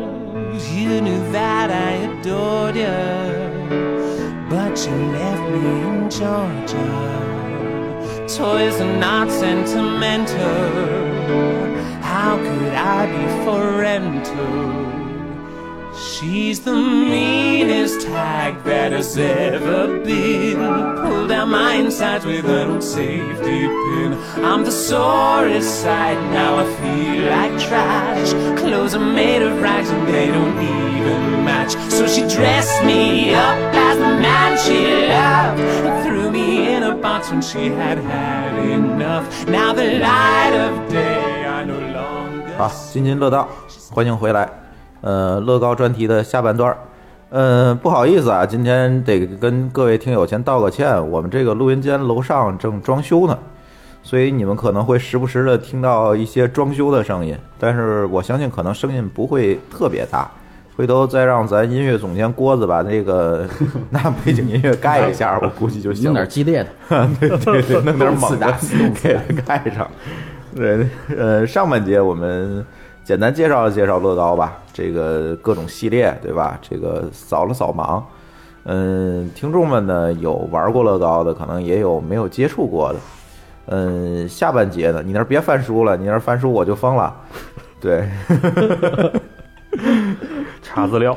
[0.74, 3.02] You knew that I adored you,
[4.50, 7.16] but you left me in Georgia.
[8.28, 10.36] Toys are not sentimental.
[12.02, 14.95] How could I be for rental?
[15.95, 20.57] She's the meanest hag that has ever been.
[20.57, 24.17] Pulled out my insides with an old safety pin.
[24.45, 28.33] I'm the sorest sight, now I feel like trash.
[28.59, 31.73] Clothes are made of rags and they don't even match.
[31.91, 35.61] So she dressed me up as the man she loved.
[35.61, 39.27] And threw me in a box when she had had enough.
[39.49, 43.49] Now the light of day I no longer 好，津津乐道，
[43.91, 44.64] 欢迎回来。
[45.06, 46.78] 呃，乐高专题的下半段儿。
[47.30, 53.38] 嗯，不好意思啊，今天得跟各位听友先道个歉，我们这个录音间楼上正装修呢，
[54.02, 60.28] 所以你们可能会时不时的听到一些装修的声音，但是我相信可能声音不会特别大。
[60.76, 63.48] 回头再让咱音乐总监郭子把那个
[63.92, 66.06] 拿背景音乐盖一下，我估计就行。
[66.06, 66.70] 弄点激烈的，
[67.20, 68.54] 对对对，弄点猛的
[69.04, 69.88] 给它盖上。
[70.56, 72.66] 对，呃，上半节我们
[73.06, 76.58] 简单介绍介绍乐高吧，这个各种系列，对吧？
[76.60, 78.02] 这个扫了扫盲。
[78.64, 83.00] 嗯，听众们呢有玩过乐高的，可能也有没有接触过的。
[83.68, 87.16] 嗯，下半节呢，你那儿别翻书了，你那儿翻书我就疯了。
[87.80, 88.10] 对，
[90.64, 91.16] 查资料。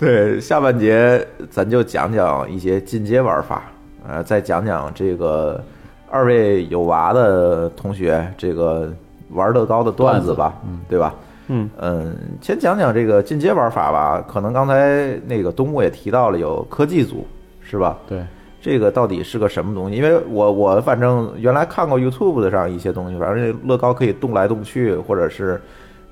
[0.00, 3.62] 对，下半节咱就讲讲一些进阶玩法，
[4.08, 5.62] 呃，再讲讲这个
[6.10, 8.92] 二位有娃的同学这个
[9.30, 11.14] 玩乐高的段子吧，嗯，对吧？
[11.48, 14.24] 嗯嗯，先讲讲这个进阶玩法吧。
[14.26, 17.24] 可能刚才那个东木也提到了有科技组，
[17.60, 17.96] 是吧？
[18.08, 18.24] 对，
[18.60, 19.96] 这个到底是个什么东西？
[19.96, 25.60] 因为我我反正原来看过 YouTube 的上一些东西，反正这乐高可以动来动去，或者是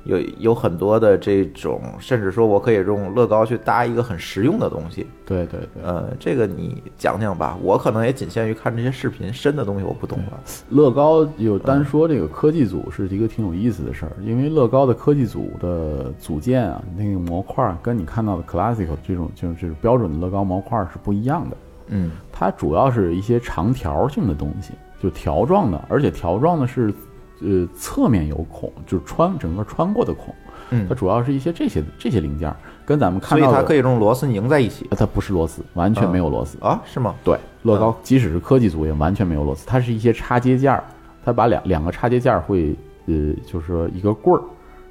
[0.05, 5.07] 有有很多的这种，甚至说我可以用乐高去搭一个很实用的东西。
[5.27, 10.41] 对对对，呃，这个你讲讲吧，我可能也仅限于看这些视频，深的东西我不懂了。
[10.69, 21.57] 乐高有单说这个科技组是一个挺有意思的事儿，因为乐高的科技组的组件啊，那个模块儿跟你看到的 classical 这种就是这种标准的乐高模块儿是不一样的。
[21.89, 26.93] 嗯它主要是一些长条性的东西，就条状的，而且条状的是，
[27.41, 30.35] 呃，侧面有孔，就是穿整个穿过的孔。
[30.71, 36.59] 嗯它，主要是一些这些这些零件儿，跟咱们看到的，以它可以用螺丝拧在一起它不是螺丝，完全没有螺丝。
[36.61, 36.81] 啊？
[36.87, 37.15] 是吗？
[37.23, 40.83] 对，乐高即使是科技组也完全没有螺丝，它是一些插接件儿，
[41.23, 42.75] 它把两两个插接件儿会
[43.07, 43.15] 呃，
[43.47, 44.43] 就是说一个棍儿，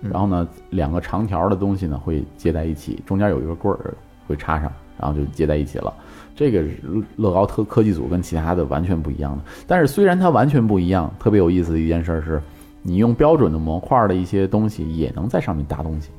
[0.01, 3.93] 然后呢两个长条的东西呢会接在一起，中间有一个棍儿
[4.27, 5.91] 会插上，然后就接在一起了。
[6.35, 6.79] 这个是
[7.17, 12.41] 乐高特科技组跟其他的完全不一样的，但是虽然它完全不一样，特别有意思的一件事儿是，
[12.81, 16.09] 你用标准的模块的一些东西也能在上面搭东西。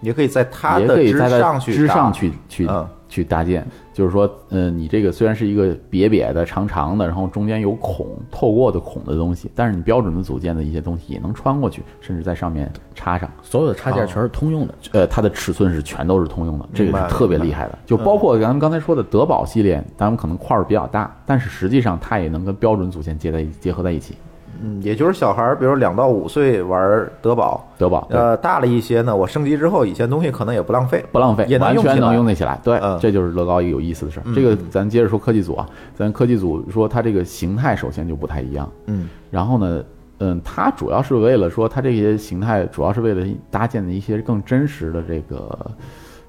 [0.00, 13.30] 也可以在它也的之可以在它上去之上去去、嗯去搭建，就是说，嗯、你这个虽然是一个瘪瘪的、长长的，然后中间有孔透过的孔的东西，但是你标准的组件的一些东西也能穿过去，甚至在上面插上。
[13.40, 14.74] 所有的插件全是通用的。
[14.92, 17.78] 呃，它的尺寸是全都是通用的，这个是特别厉害的。
[17.86, 24.16] 就包括咱们刚才说的德宝系列，咱们可能块儿比较大，但是实际上它也能跟标准组件接在一结合在一起。
[24.62, 32.60] 嗯，也就是小孩儿，比如两到五岁玩德宝，德宝呃，大了一些呢，我升级之后，以前东西可能也不浪费，不浪费，也能完全用得起来。
[32.62, 34.22] 对，嗯这就是乐高一个有意思的事儿。
[34.34, 39.82] 这个咱接着说科技组啊，咱科技组说它这个形态首先就不太一样，嗯然后呢，
[40.18, 45.58] 嗯，它主要是为了说它这些形态主要是为了搭建的一些更真实的这个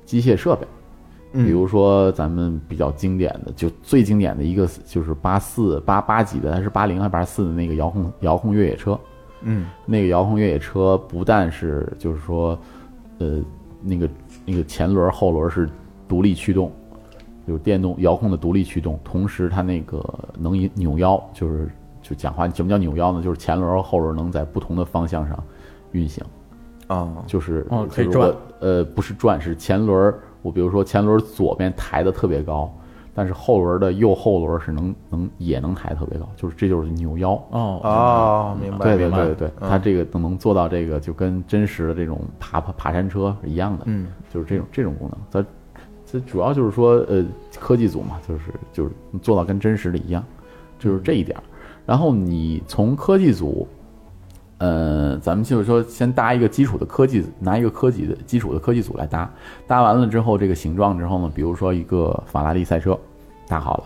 [0.06, 0.66] 机械设备。
[1.38, 8.98] 嗯，比如说咱们比较经典的，就最经典的一个就是八四八八几的，还是八零还是八四的那个遥控遥控越野车。
[9.42, 12.58] 嗯那个遥控越野车不但是就是说，
[13.20, 13.40] 呃，
[13.82, 14.10] 那个
[14.46, 15.70] 那个前轮后轮是
[16.08, 16.72] 独立驱动，
[17.46, 20.02] 就是电动遥控的独立驱动，同时它那个
[20.40, 21.70] 能引扭腰，就是
[22.02, 23.22] 就讲话什么叫扭腰呢？
[23.22, 25.44] 就是前轮和后轮能在不同的方向上
[25.92, 26.24] 运行。
[26.88, 30.20] 啊，就是哦可以转呃，不是转，是前轮儿。
[30.46, 32.72] 我比如说前轮儿左边抬的特别高，
[33.16, 37.32] 但是后轮的右后轮是能能也能抬特别高，就是这就是扭腰。
[37.50, 45.20] 哦哦，明白，对对明白对对对，它这个都能做到这个，就跟真实的这种爬爬爬山车是一样的，嗯，就是这种这种功能。
[45.32, 45.50] 它
[46.06, 47.26] 这主要就是说，呃，
[47.60, 48.92] 科技组嘛，就是就是
[49.24, 50.24] 做到跟真实的一样，
[50.78, 51.44] 就是这一点儿。
[51.88, 53.68] 然后你从科技组，
[54.58, 59.30] 呃，咱们就是说先搭一个基础的科技，拿一个科技的基础的科技组来搭，
[59.68, 62.98] 搭完了之后，这个形状之后呢，比如说一个法拉利赛车，
[63.48, 63.84] 搭好了，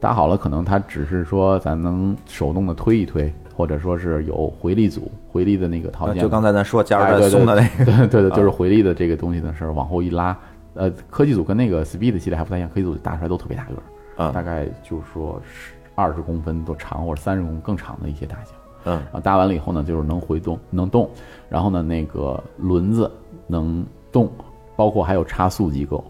[0.00, 7.54] 搭好了，可能它只是说咱能手动的推一推，或者说是有回力组回力的那个套件，呃就刚才咱说加哎对对入在松的。
[7.54, 10.36] 那个，对对对，就是回力的这个东西的事儿，往后一拉，
[10.74, 13.82] 呃，科技组跟那个 Speed 系列还不太一样，科技组搭出来都特别大个儿，
[14.16, 18.50] 嗯大概就是说是二十公分多长或者三十公分更长的一些大小。
[18.88, 18.94] 嗯。
[18.94, 21.08] 然后搭完了以后呢，就是能回动，能动，
[21.48, 23.10] 然后呢，那个轮子
[23.46, 24.28] 能动，
[24.74, 26.04] 包括还有差速机构，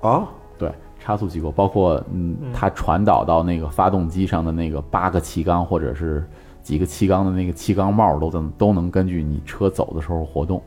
[0.00, 0.24] 啊，
[0.56, 6.24] 对，差速机构，包括嗯，它传导到那个发动机上的那个八个气缸或者是
[6.62, 10.62] 几个气缸的那个气缸帽都能都能根据你车走的时候活动，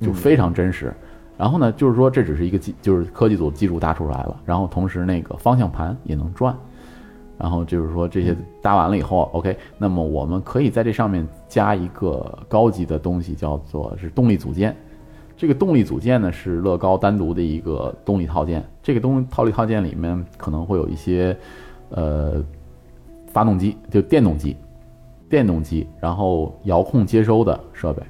[0.00, 0.94] 就非常真实。
[1.36, 6.54] 然后呢，就是说这只是一个技，就是科技组技术搭出来了，然后同时那个方向盘也能转，
[7.40, 14.76] 然后就是说这些搭完了以后，OK，那么我们可以在这上面加一个高级的东西，叫做是动力组件。
[15.36, 21.34] 这个动力组件呢是乐高单独的一个动力套件，这个动套力套件里面可能会有一些
[21.88, 22.44] 呃
[23.28, 24.54] 发动机，就电动机，
[25.30, 28.02] 电动机，然后遥控接收的设备。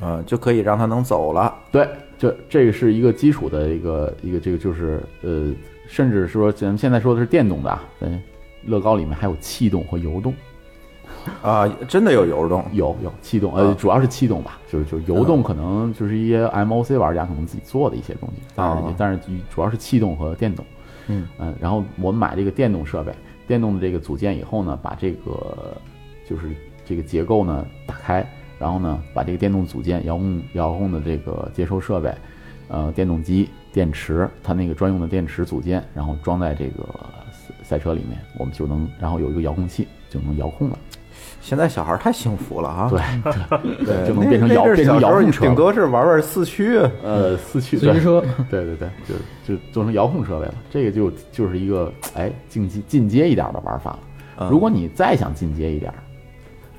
[0.00, 1.54] 嗯，就可以让它能走了。
[1.70, 1.86] 对，
[2.16, 5.52] 就这个是一个基础的一个一个这个就是呃，
[5.86, 8.20] 甚至说咱们现在说的是电动的啊，嗯，
[8.66, 10.34] 乐高里面还有气动和油动，
[11.42, 18.94] 啊，真的有油动，有有气动，呃，啊主要是气动吧，就是就是油动可能就是一些 MOC 玩家可能自己做的一些东西，但是、啊。
[18.98, 20.64] 但是主要是气动和电动，
[21.08, 21.26] 嗯。
[21.38, 23.12] 嗯，然后我们买这个电动设备，
[23.46, 25.76] 电动的这个组件以后呢，把这个
[26.28, 26.50] 就是
[26.84, 28.26] 这个结构呢打开，
[28.58, 32.14] 然后呢把这个电动组件遥控遥控的这个接收设备，
[32.68, 36.88] 呃，电动机、电池，它那个专用的电池组件，然后装在这个
[37.64, 40.78] 赛赛车里面，我们就能，然后有一个遥控器就能遥控了，
[41.40, 42.88] 现在小孩太幸福了啊！
[42.90, 46.78] 对，对，就能变成那遥变成遥控车顶多是玩玩四驱。
[47.02, 48.88] 呃，四驱四驱车，对对对，
[49.44, 50.54] 就就做成遥控设备了。
[50.70, 53.98] 这个就就是一个哎进阶进阶一点的玩法了。
[54.38, 55.92] 嗯如果你再想进阶一点，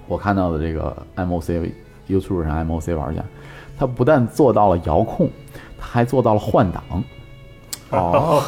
[0.07, 1.71] 我看到的这个 MOC
[2.07, 3.23] YouTube 上 MOC 玩家，
[3.77, 5.29] 他不但做到了遥控，
[5.77, 6.83] 他还做到了换挡。
[7.91, 8.41] 哦，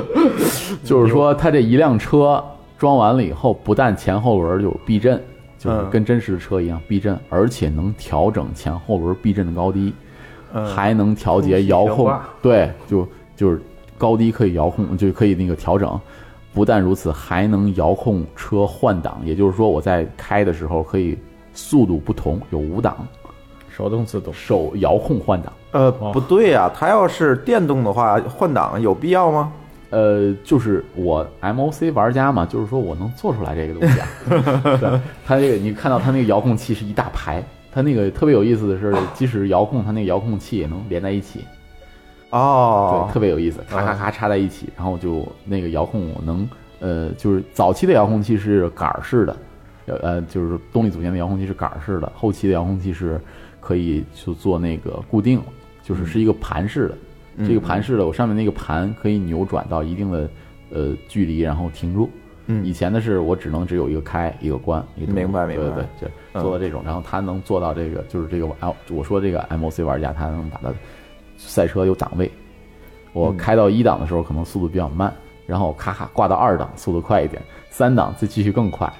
[0.84, 2.42] 就是说，它这一辆车
[2.78, 5.20] 装完了以后，不但前后轮就有避震，
[5.58, 9.92] 就是嗯跟真实的车一样避震，而且能调整前后轮避震的高低，
[10.52, 10.64] 嗯。
[10.66, 12.12] 还能调节遥控
[12.42, 13.60] 对，就就是
[13.98, 15.98] 高低可以遥控，就可以那个调整。
[16.52, 21.18] 不但如此，还能遥控车换挡，也就是说，我在开的时候可以
[21.52, 23.06] 速度不同，有五档，
[23.76, 24.32] 手动自动。
[24.32, 25.52] 手遥控换挡。
[25.72, 29.52] 呃，不对呀、它要是电动的话，换挡有必要吗？
[29.90, 34.08] 呃，就是我 MOC 玩家嘛，就是说我能做出来这个东西啊。
[34.80, 41.44] 对，它这个你看到它那个遥控器是一大排，它那个特别有意思的是，即使遥控，它那个遥控器也能连在一起，
[42.30, 46.48] 哦对，，特别有意思，咔咔咔插在一起，然后就那个遥控我能，
[46.80, 49.36] 呃，就是早期的遥控器是杆儿式的，
[50.02, 53.20] 呃，就是动力组件的遥控器是杆儿式的，后期的遥控器是
[53.66, 55.40] 可以就做那个固定，
[55.82, 57.44] 就是是一个盘式的。
[57.44, 60.30] 这个盘式的，我上面那个盘可以扭转到一定的
[60.70, 62.08] 呃距离，然后停住。
[62.46, 62.64] 嗯。
[62.64, 65.16] 以前的是我只能只有一个开一个关，一个动。
[65.16, 65.84] 明白对对明白。
[65.98, 70.72] 对，就做到这种，然后他能做到这个，就是这个 L，我说这个 MOC 玩家，他能把它
[71.36, 72.30] 赛车有档位，
[73.12, 75.12] 我嗯开到一档的时候可能速度比较慢，
[75.44, 78.90] 然后咔咔挂到二档速度快一点，三档再继续更快，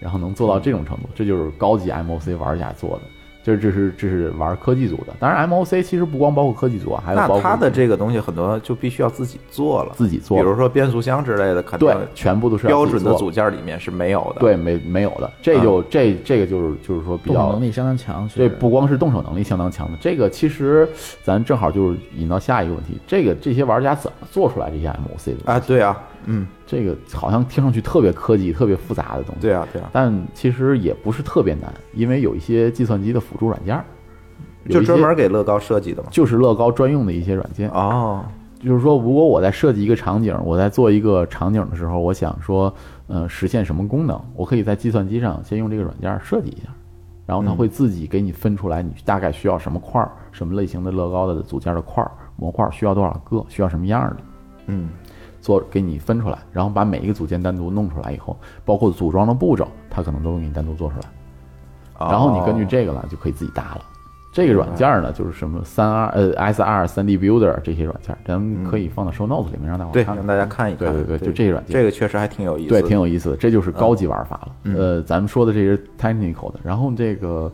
[0.00, 3.02] 然后能做到这种程度，这就是高级 MOC 玩家做的。
[3.44, 14.40] 这这是这是玩科技组的，当然 MOC 其实不光包括科技组啊，还有包括那它的这个东西很多就必须要自己做了，自己做，比如说变速箱之类的，肯定对，全部都是标准的组件里面是没有的。
[14.40, 20.88] 对，没没有的，这就、这这个就是就是说比较动手能力相当强，这不光是动手能力相当强的，这个其实
[21.22, 25.52] 咱正好就是引到下一个问题，这个这些玩家怎么做出来这些 MOC 的？
[25.52, 33.84] 啊，对啊，嗯，这个好像听上去特别科技、特别复杂的东西，对啊，对啊，但其实也不是特别难，因为有一些计算机的辅助软件儿，
[34.68, 36.08] 就专门给乐高设计的嘛。
[36.10, 37.70] 就是乐高专用的一些软件。
[37.70, 38.24] 哦，
[38.60, 42.74] 就是说，如果我在设计一个场景，我在做一个场景的时候，我想说，
[43.06, 46.68] 呃，实现什么功能，我可以在计算机上先用这个软件设计一下，
[47.26, 54.16] 然后它会自己给你分出来，你大概需要什么块儿，什么类型的乐高的组件的块儿模块儿需要多少个，需要什么样的。
[54.66, 54.88] 嗯，
[55.44, 58.34] 做给你分出来，然后把每一个组件单独弄出来以后，
[58.64, 62.08] 包括组装的步骤，它可能都给你单独做出来。
[62.10, 63.82] 然后你根据这个呢，就可以自己搭了。
[64.32, 70.26] 这个软件呢，就是什么三 R 呃 S R 三 D Builder 这些软件，咱们可以放到 show notes 里面让大伙对，看看。
[70.26, 70.92] 让大家看一看。
[70.92, 74.48] 对对对就这些软件这个确实还挺有意思对，挺有意思的，这就是高级玩法了。
[74.64, 77.52] 嗯呃，咱们说的这些 technical 的，然后这个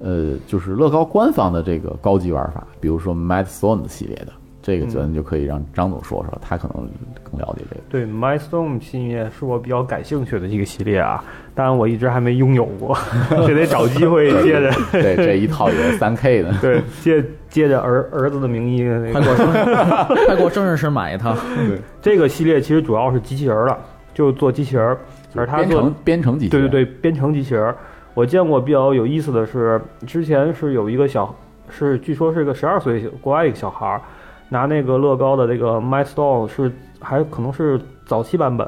[0.00, 4.32] 呃，就是乐高官方的这个高级玩法，比如说 Mad Stone 系列的，
[4.68, 6.86] 这个责任就可以让张总说说，他可能
[7.24, 7.80] 更了解这个。
[7.88, 12.94] 对，Milestone 系列是我比较感兴趣的一个系列啊，当然我一直还没拥有过，
[13.46, 16.52] 这得找机会借着对，这一套也是三 K 的。
[16.60, 19.74] 对借借着儿儿子的名义那个快过生日，
[20.26, 21.34] 快过生日时买一套。
[21.66, 23.78] 对这个系列其实主要是机器人儿了，
[24.12, 24.98] 就做机器人儿，
[25.34, 27.74] 而他做编程编程机器人对对对，编程机器人儿。
[28.12, 31.32] 我见过比较有意思的是，之前是有一个小，
[31.70, 34.00] 是据说是个十二岁国外一个小孩儿，
[34.48, 38.66] 拿那个乐高的这个 Milestone 是还可能是早期版本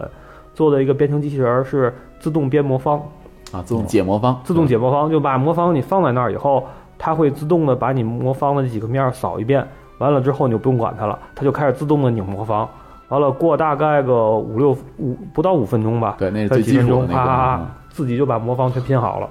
[0.55, 3.01] 做的一个编程机器人，是自动编魔方，
[3.53, 6.67] 啊，自动解魔方，自动解魔方，就把魔方你放在那儿以后，
[6.99, 9.67] 它会自动的把你魔方的这几个面扫一遍，
[9.99, 12.69] 完了之后你就不用管它了，它就开始自动的拧魔方。
[13.09, 19.29] 完了，过大概个五六五不到五分钟吧，对，那是最基础的几分钟，那个啪啪啪嗯，自己就把魔方全拼好了，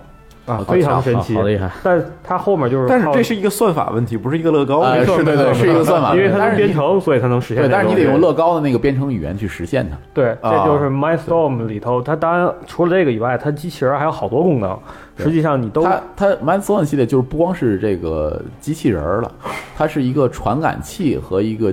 [0.50, 1.44] 啊，非常神奇好。
[1.44, 1.70] 厉害！
[1.84, 4.80] 但它后面就是，但是这是一个算法问题，不是一个乐高。
[4.80, 7.70] 呃没错是对对，是一个算法， 因为它是编程，所以它能实现对。
[7.72, 9.96] 但是你得用乐高的那个编程语言去实现它。
[10.14, 14.78] 对，啊这就是 MyStorm 里头，它当然除了这个以外，它机器人还有好多功能。
[15.18, 19.32] 实际上你都它它 m a d s o n 系列就是不光是这个机器人儿了，
[19.76, 21.72] 它是一个传感器和一个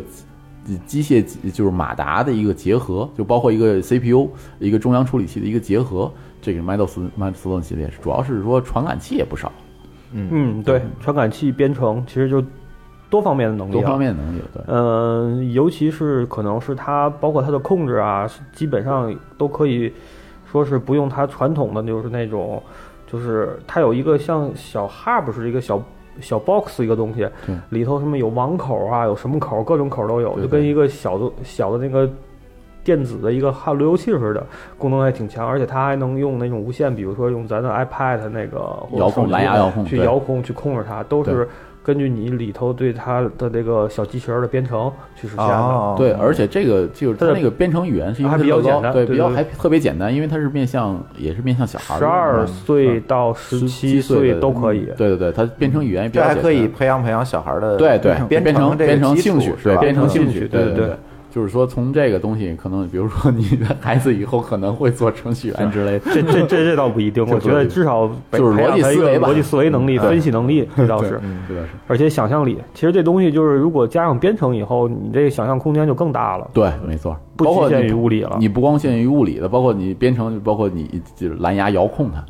[0.64, 6.10] 机机械就是马达的一个结合，就包括一个 CPU 一个中央处理器的一个结合。
[6.46, 9.50] 这个 m a d s m a d s o n 系列主要是说传感器也不少，
[10.12, 12.40] 嗯，对，传感器编程其实就
[13.10, 14.62] 多方面的能力、啊，多方面能力对。
[14.68, 19.92] 嗯，尤其是可能是它包括它的控制啊，基本上都可以
[20.48, 22.62] 说是不用它传统的就是那种，
[23.08, 25.82] 就是它有一个像小 hub 是一个小
[26.20, 32.08] 小 box 一个东西对，里头什么有网口啊，有什么口，各种口都有，对就跟一个小的小的那个。
[32.86, 34.46] 电子的一个哈路由器似的，
[34.78, 38.60] 功能还挺强，而且它还能用那种无线，比如说用咱的 iPad 那个
[38.92, 41.48] 遥控蓝牙遥控去遥控去控制它，都是
[41.82, 45.52] 根据你里头对它的这个小机器人的编程去实现的。
[45.52, 52.46] 哦，对，而且这个就是它那个编程语言是因为还比较简单对，比较还特别简单，因为它是面向也是面向小孩儿十二嗯。
[52.46, 54.86] 岁到十七岁都可以。
[54.96, 59.80] 对对对，它编程语言也比较这还可以培养培养小孩的对对编编程这个编程基础兴趣，对是吧？
[59.80, 60.96] 嗯编程兴趣，对对对。
[61.36, 71.20] 就是说，从这个东西，可能比如说你的孩子以后可能会做程序员之类的，这这这这倒不一定， 我觉得至少就是逻辑思维吧逻辑思维能力、对分析能力，这倒是。
[71.46, 71.60] 这倒？
[71.60, 78.38] 是，而且想象力，其实这东西就是如果加上编程以后，你这个想象空间就更大了，对，没错，不包括局限于物理了。
[78.40, 82.24] 你不光限于物理的，包括你编程，包括你就是蓝牙遥控它，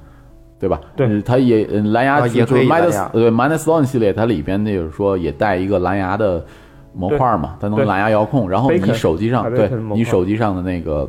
[0.59, 0.81] 对吧？
[0.97, 6.45] 对呃它也呃蓝牙啊也可以就是蓝 Minus 牙对 Minus One 系列，它里边那就是说也带一个蓝牙的
[6.97, 11.09] 模块嘛，它能蓝牙遥控，然后你手机上对你手机上的那个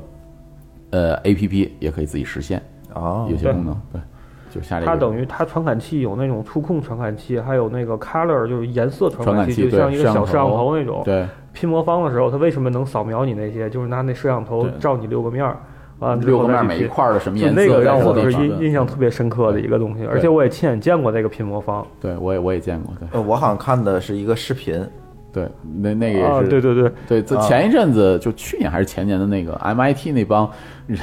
[0.89, 2.61] 呃 A P P 也可以自己实现
[2.93, 4.01] 啊有些功能，对，
[4.49, 11.01] 就下这个它等于它传感器有那种触控传感器，还有那个 color 就是颜色传感器，感器就像一个小摄像头头那种。
[11.05, 13.67] 对拼魔方的时候，它为什么能扫描你那些？
[13.69, 15.57] 就是拿那摄像头照你六个面儿，
[15.99, 21.83] 啊六个面每一块儿的什么颜色，那个让我在是印印象特别深刻的一个东西，而且我也亲眼见过那个拼魔方。
[21.99, 24.87] 对我也我也见过，对呃，我好像看的是一个视频，
[25.31, 25.47] 对，
[25.81, 30.49] 那那个也啊，是对对对，对，这啊前一阵子就去年还是前年的那个 MIT 那帮
[30.87, 30.99] 人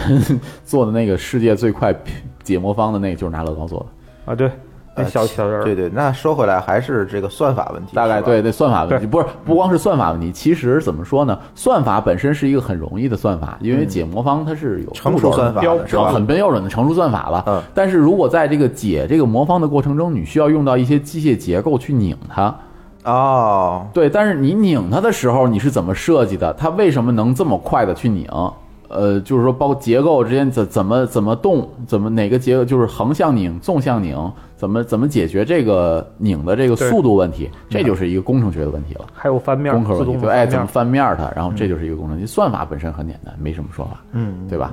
[0.64, 1.95] 做的那个世界最快
[2.43, 4.33] 解魔方的那个，就是拿乐高做的。
[4.33, 4.51] 啊对，
[5.07, 11.39] 小小人儿，对对，那说回来还是这个算法问题，大概对对算法问题，不是不光是算法问题，其实怎么说呢？
[11.55, 16.12] 算法本身是一个很容易的算法，因为解魔方它是有乘步骤算法标的是吧？
[16.12, 17.45] 很标准的成熟算法了。
[17.47, 22.55] 嗯但是如果在这个解这个魔方的过程中，你需要用到一些机械结构去拧它。
[23.05, 26.52] 哦，对，但是你拧它的时候，你是怎么设计的？
[26.55, 28.26] 它为什么能这么快的去拧？
[28.88, 34.16] 呃，就是说，包括结构之间怎怎么怎么动，怎么哪个结构就是横向拧、纵向拧，
[34.57, 37.50] 怎么怎么解决这个拧的这个速度问题？
[37.68, 40.18] 这就是一个工程学的问题了，还有翻面儿，工科问题。
[40.20, 41.28] 对，哎，怎么翻面儿它？
[41.34, 42.24] 然后这就是一个工程题。
[42.24, 44.72] 算法本身很简单，没什么说法，嗯，对吧？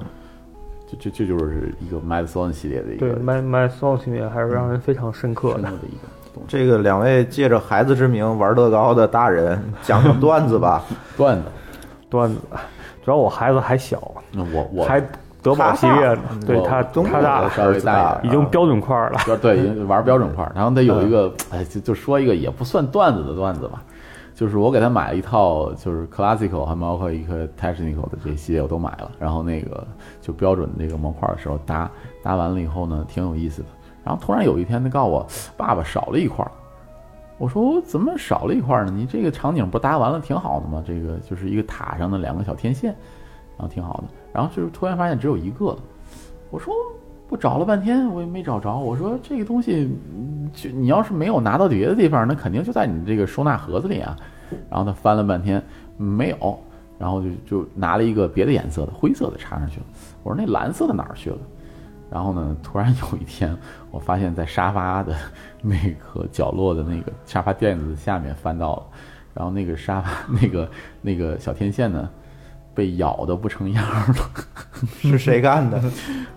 [0.92, 5.70] 这这这就是一个 m a d s o n 系列的一个对，My My Soul 系列还是让人非常深刻的深刻。
[5.78, 6.08] 的一个。
[6.48, 10.84] 这个两位借着孩子之名玩乐高的大人，讲讲段子吧。
[11.18, 11.44] 段子，
[12.10, 12.40] 段子，
[13.04, 14.00] 主要我孩子还小，
[14.32, 14.84] 那我我。
[14.86, 15.02] 还
[15.44, 17.42] 德宝系列呢，对他他大。
[17.42, 19.20] 的稍微大一点已经标准块儿了。
[19.26, 20.52] 就对，已经 玩标准块儿。
[20.56, 23.82] 然后他有一个，哎，就就说一个也不算段子的段子吧，
[24.36, 29.84] 就是我给他买了一套，就是 classical 还包括一个 technical 的这系列我都买了，然后那个
[30.22, 31.90] 就标准那个模块的时候搭
[32.22, 33.68] 搭完了以后呢，挺有意思的。
[34.04, 36.52] 然后突然有一天他告诉我，爸爸少了一块儿。
[37.38, 38.94] 我说怎么少了一块儿呢？
[38.96, 40.84] 你这个场景不搭完了挺好的吗？
[40.86, 42.92] 这个就是一个塔上的两个小天线，
[43.58, 44.04] 然后挺好的。
[44.32, 45.80] 然后就是突然发现只有一个了。
[46.52, 46.74] 我说
[47.30, 48.76] 我找了半天我也没找着。
[48.76, 49.90] 我说这个东西，
[50.54, 54.16] 就你要是没有拿到别的地方，那肯定就在你这个收纳盒子里啊。
[54.70, 55.64] 然后他翻了半天
[55.98, 56.60] 没有，
[57.00, 59.86] 然后就就拿了一个别的颜色的灰色的插上去了。
[60.22, 61.38] 我说那蓝色的哪儿去了？
[62.12, 63.58] 然后呢，突然有一天，
[63.90, 65.16] 我发现在沙发的
[65.62, 65.76] 那
[66.14, 68.84] 个角落的那个沙发垫子下面翻到了，
[69.34, 70.70] 然后那个沙发那个
[71.02, 72.10] 那个小天线呢，
[72.76, 74.16] 被咬的不成样儿了。
[75.00, 75.82] 是谁干的？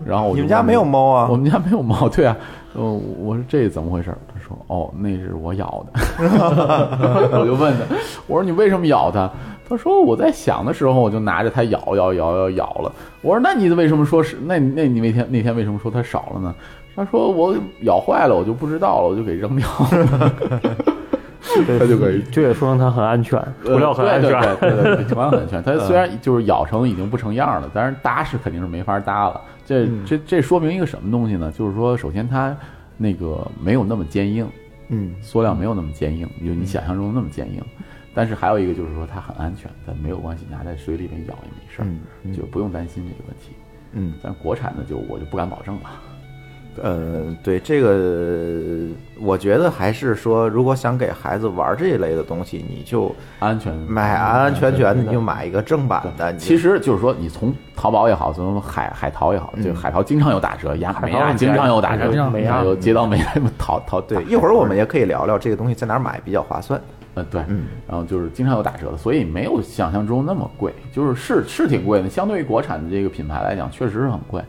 [0.05, 1.35] 然后我就你们家没有猫啊我？
[1.35, 2.37] 们家没有猫，对啊。
[2.73, 4.17] 呃，我说这怎么回事儿？
[4.33, 5.99] 他说：“哦，那是我咬的。
[7.39, 7.95] ”我就问他，
[8.27, 9.29] 我说：“你为什么咬它？”
[9.67, 12.91] 他说：“我在想的时候，我就拿着它咬咬咬咬咬了。”
[13.21, 14.37] 我说：“那你为什么说是？
[14.45, 16.53] 那那你那天那天为什么说它少了呢？”
[16.95, 20.31] 他说：“我咬坏了，我就不知道了，我就给扔掉了。
[21.79, 24.33] 他就可以这也说明它很安全，涂料很安全。
[24.33, 25.61] 呃对对对对，涂料很安全。
[25.63, 29.39] 它虽然就是咬成已经不成样了，但是搭是肯定是没法搭了。
[29.65, 31.51] 这这这说明一个什么东西呢？
[31.57, 32.55] 就是说，首先它
[32.97, 34.47] 那个没有那么坚硬，
[34.89, 37.61] 嗯，塑料没有那么坚硬，就你想象中那么坚硬。
[38.15, 43.51] 但是还有一个就是说它很安全，它没有关系，拿在水里面咬也没事儿，嗯嗯就不用担心这个问题。
[43.91, 45.81] 嗯，但国产的就我就不敢保证了。
[46.83, 48.89] 呃，对这个，
[49.21, 56.35] 我觉得还是说，如果想给孩子玩这一类的东西，你就安全买安安全全的，你就买一个正版的。
[56.35, 63.21] 其实就是说，你从淘宝也好，从海海淘也好，就海淘经常有打折，亚美亚经常有打折，经常美亚有街道美
[63.57, 66.77] 淘淘对，一会儿我们也可以聊聊这个东西在哪儿买比较划算。
[67.15, 67.65] 呃对，嗯。
[67.87, 74.41] 然后就是经常有打折的，所以没有想象中那么贵，就是是是挺贵的，相对于国产的这个品牌来讲，确实是很贵。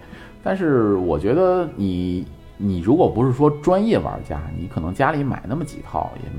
[0.42, 6.30] 但是我觉得你你如果不是说专业玩家，你可能家里买那么几套，也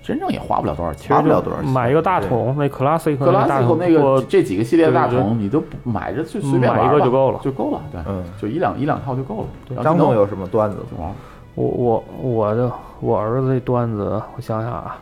[0.00, 7.40] 真正也花不了多少钱，花不了多少钱买一个大桶，那 classic 格拉大桶西口那个这几个系列的大对对桶，你都不买着就随便买一玩吧个就够了。
[7.42, 8.24] 就够了，对，嗯。
[8.40, 9.46] 就一两一两套就够了。
[9.70, 11.12] 然后就能张总有什么段子吗？
[11.56, 12.70] 我我我的
[13.00, 14.96] 我儿子这段子，我想想啊，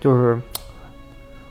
[0.00, 0.40] 就是，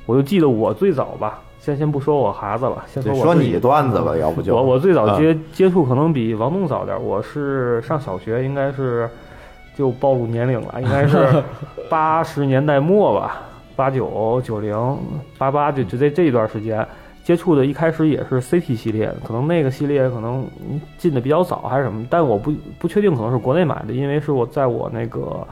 [0.05, 5.43] 我就记得我最早吧，先先不说我孩子了，先说，我说你段子吧，要不就我我最早接、嗯。
[5.53, 9.09] 接触可能比王东早点儿，我是上小学，应该是
[9.75, 11.43] 就暴露年龄了，应该是
[11.89, 13.41] 八十年代末吧，
[13.75, 14.75] 八九九零
[15.37, 16.85] 八八就就这这一段时间
[17.23, 20.47] 接触的，一开始也是 CT 系列，可能那个系列可能
[20.97, 25.47] 进的比较早还是什么，但我不不确定，可能是国内买的，因为是我在我那个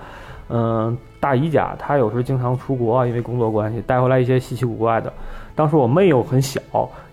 [0.50, 5.12] 嗯、大姨家，她有时候经常出国啊，因为工作关系带回来一些稀奇古怪的。
[5.56, 6.62] 当时我妹又很小，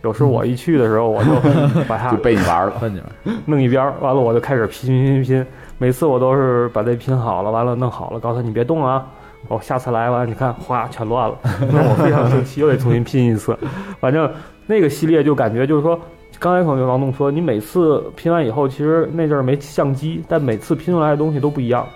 [0.02, 1.30] 有时我一去的时候，我就
[1.88, 2.74] 把它就被你玩了。
[3.46, 5.46] 弄一边儿，完了我就开始拼拼拼拼，
[5.78, 9.06] 每次我都是把这拼好了，完了弄好了，告诉他你别动啊，
[9.48, 11.38] 我下次来完你看哗全乱了，
[11.72, 13.56] 那我非常生气，又得重新拼一次。
[13.98, 14.30] 反正
[14.66, 15.98] 那个系列就感觉就是说，
[16.38, 21.86] 刚才可能王东说，你每次拼完以后，其实那阵儿没相机，但每次拼出来的东西都不一样，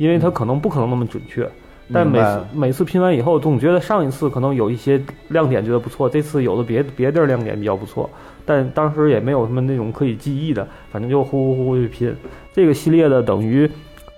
[0.00, 1.46] 因为它可能不可能那么准确。
[1.92, 4.98] 但每次每次拼完以后，总觉得上一次可能有一些
[5.28, 8.08] 亮点觉得不错，这次有的别别地儿亮点比较不错，
[8.46, 12.14] 但当时也没有什么那种可以记忆的，反正就呼呼呼去拼。
[12.54, 13.68] 这个系列的等于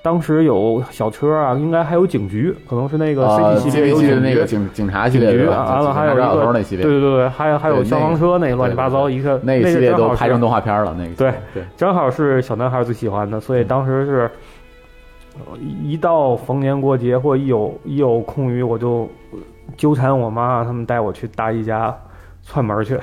[0.03, 10.95] 当时有小车啊，应该还有警局，可能是那个呃 CT 系列有警局的那个警警察系列的，完了还有一个那系列，对对对，还有还有消防车那乱七八糟一个那个系列都拍成动画片了。
[10.99, 14.31] 那个对对，正好是小男孩最喜欢的，所以当时是，呃
[15.59, 19.09] 一一到逢年过节或一有一有空余，我就
[19.77, 21.95] 纠缠我妈他们带我去大姨家
[22.45, 22.97] 串门去。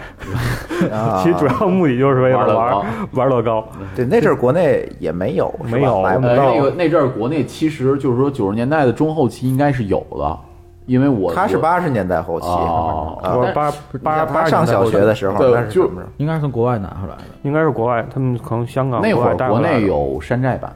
[0.94, 3.68] 啊其实主要目的就是为了玩玩乐高。
[3.96, 6.02] 对那阵儿国内也没有，没有。
[6.04, 10.38] 那个那阵儿国内其实就是说九十年代的中后期应该是有的，
[10.86, 13.72] 因为我他是我八十年代后期，我是八
[14.02, 15.90] 八八上小学的时候，对就？
[16.18, 17.24] 应该是从国外拿回来的。
[17.44, 19.86] 应该是国外，他们可能香港那会儿国内。
[19.86, 20.74] 有山寨版，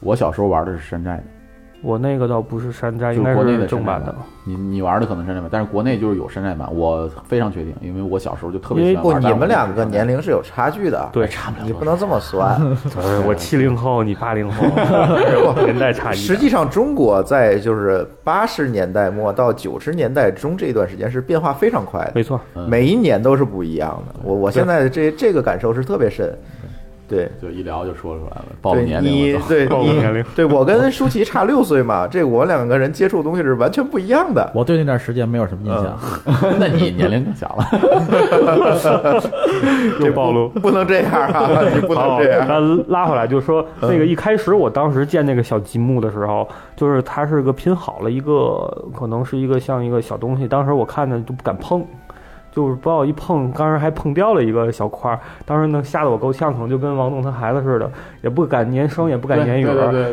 [0.00, 1.22] 我小时候玩的是山寨的，
[1.82, 4.14] 我那个倒不是山寨，应该就是国内的是正版的。
[4.44, 9.20] 你你玩的可能是山寨版，但是国内就是有山寨版，我非常确定，因为我小时候就特别喜欢不，玩。
[9.22, 12.54] 你们两个年龄是有差距的，对，差不了你不能这么算。
[13.02, 14.64] 呃我七零后，你八零后，
[15.64, 16.16] 年代差异。
[16.16, 24.20] 实际上，中国在就是八十年代末到九十年代中这一段时间是变化非常快的，没错，嗯每一年都是不一样的。
[24.22, 26.36] 我我现在这这个感受是特别深。
[27.08, 27.30] 对。
[27.40, 29.48] 就一聊就说出来了，暴露年龄你了都。
[29.48, 34.50] 对你暴露年龄对我跟舒淇差六岁嘛，这我两个人接触的东西是完全不一样的。
[34.54, 35.98] 我对那段时间没有什么印象。
[36.58, 37.66] 那你年龄更小了。
[40.00, 40.48] 又暴露。
[40.48, 41.62] 不能这样啊！
[41.74, 42.46] 你不能，这样。
[42.48, 51.84] 那拉回来就是说，那个一开始我当时建那个小积木的时候，就是它是个拼好了一个，可能是一个像一个小东西，当时我看着就不敢碰。
[52.56, 57.90] 就是不好一碰，当时还碰掉了一个小块儿，当时呢吓得我够呛，可能就跟王总他孩子似的，
[58.22, 59.66] 也不敢粘声，也不敢粘语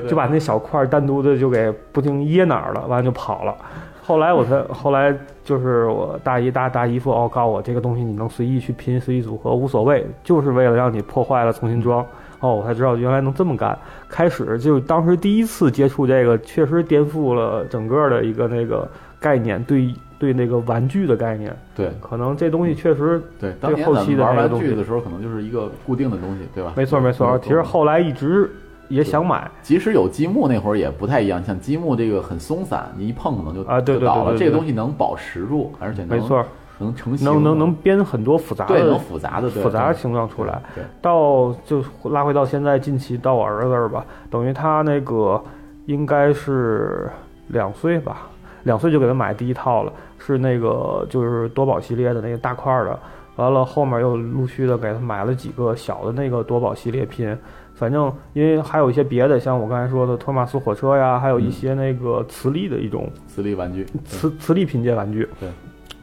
[0.10, 3.56] 就把那小块儿单独的就给不定掖哪儿了，完了就跑了。
[4.02, 5.16] 后来我才，后来
[5.46, 12.06] 就是我大姨大大姨夫哦，告诉我这个东西你能随意去拼，随意组合无所谓，就是为了让你破坏了重新装。
[12.42, 13.80] 哦，我才知道原来能这么干。
[14.10, 18.86] 开始就当时第一次接触这个，确实颠覆了整个的一个那个
[19.18, 21.54] 概念，对对那个玩具的概念。
[21.76, 26.72] 对可能这东西确实对，当年后期的咱们玩玩具的时候，可能就是一个固定的东西，对吧？
[26.78, 27.38] 没错没错。
[27.40, 28.50] 其实后来一直
[28.88, 34.38] 也想买，即使有积木那会儿也不太一样，像积木这个很松散，你一碰可能就啊对对就倒了。
[34.38, 36.46] 这个东西能保持住，而且能没错，
[36.80, 40.62] 能成型，能能能编很多复杂对能的复杂的复杂的形状出来。
[40.74, 45.42] 对，到就拉回到现在近期到我儿子这儿吧，等于他那个
[45.88, 47.10] 应该是
[47.48, 48.30] 两岁吧，
[48.64, 53.00] 两岁就给他买第一套了，是那个就是多宝系列的那个大块儿的。
[53.36, 57.36] 完了，后面又陆续的给他买了几个小的那个夺宝系列拼，
[57.74, 65.28] 反正因为还有一些别的，像我刚才说的托马斯火车呀，还有一些那个磁力的一种磁力玩具，磁磁力拼接玩具。
[65.40, 65.50] 对，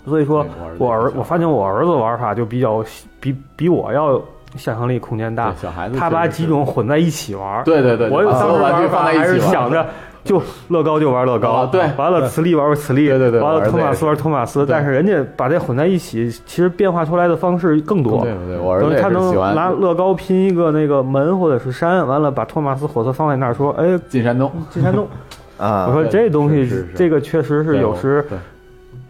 [0.04, 0.44] 所以说
[0.76, 2.84] 我儿我发现我儿子玩法就比较
[3.20, 4.20] 比比我要
[4.56, 7.62] 想象力空间大，小孩子他把几种混在一起玩。
[7.62, 9.86] 对对对，我有当时玩具放在一玩法还是起想着。
[10.22, 18.22] 就乐高就玩乐高，啊对完了磁力玩玩磁力，对对对完了托马斯玩托马斯，但是人家把这混在一起，其实变化出来的方式更多。
[18.22, 25.06] 对对对，我儿子也等于他能拿乐高拼一个那个门或者是山，完了把托马斯火车放在那儿，说：“哎，进山洞，进山洞。
[25.56, 28.24] ”啊，我说这东西这个确实是有时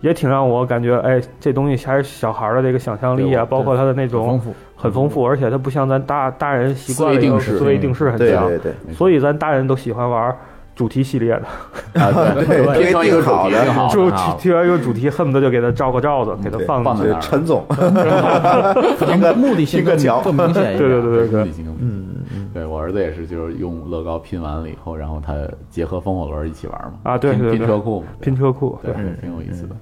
[0.01, 10.37] 也挺让我感觉，哎，这东西还是小孩儿的这个想象力啊，包括他的那很丰种富，很丰富，而且他不像咱大大人习惯了思维定式很强，对对对，所以咱大人都喜欢玩
[10.81, 11.43] 主题系列的，
[12.01, 14.37] 啊对对拼成一个主定好的题就好就了。
[14.41, 20.79] 提完一个主题，恨不得就给他照个罩子，给他放放在那儿陈总， 可能目的性更拼个桥更明显一点。
[20.79, 25.35] 对对对对对目的，性更嗯嗯，对我儿子也是，就是用乐高拼完了以后，然后他
[25.69, 26.95] 结合风火轮一起玩嘛。
[27.03, 29.77] 啊对拼对对拼车库嘛，拼车库，对对，，挺有意思的。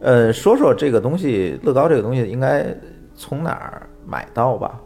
[0.00, 2.66] 呃，说说这个东西，乐高这个东西应该
[3.14, 4.78] 从哪儿买到吧？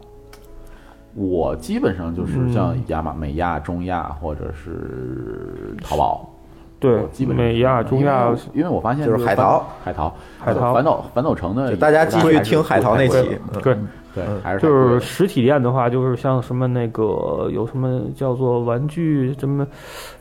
[1.15, 2.53] 我基本上就是嗯。
[2.53, 6.29] 像亚马、美亚、中亚或者是淘宝，
[6.79, 10.73] 对基本美亚、中亚因为我发现就是海淘，海淘，海淘。
[10.73, 13.17] 反斗反斗城的，大家继续听海淘那期，
[13.53, 13.61] 嗯。
[13.61, 13.77] 对，
[14.15, 19.67] 对，还是就是实体店的话，就是像什么那个有什么叫做玩具什么，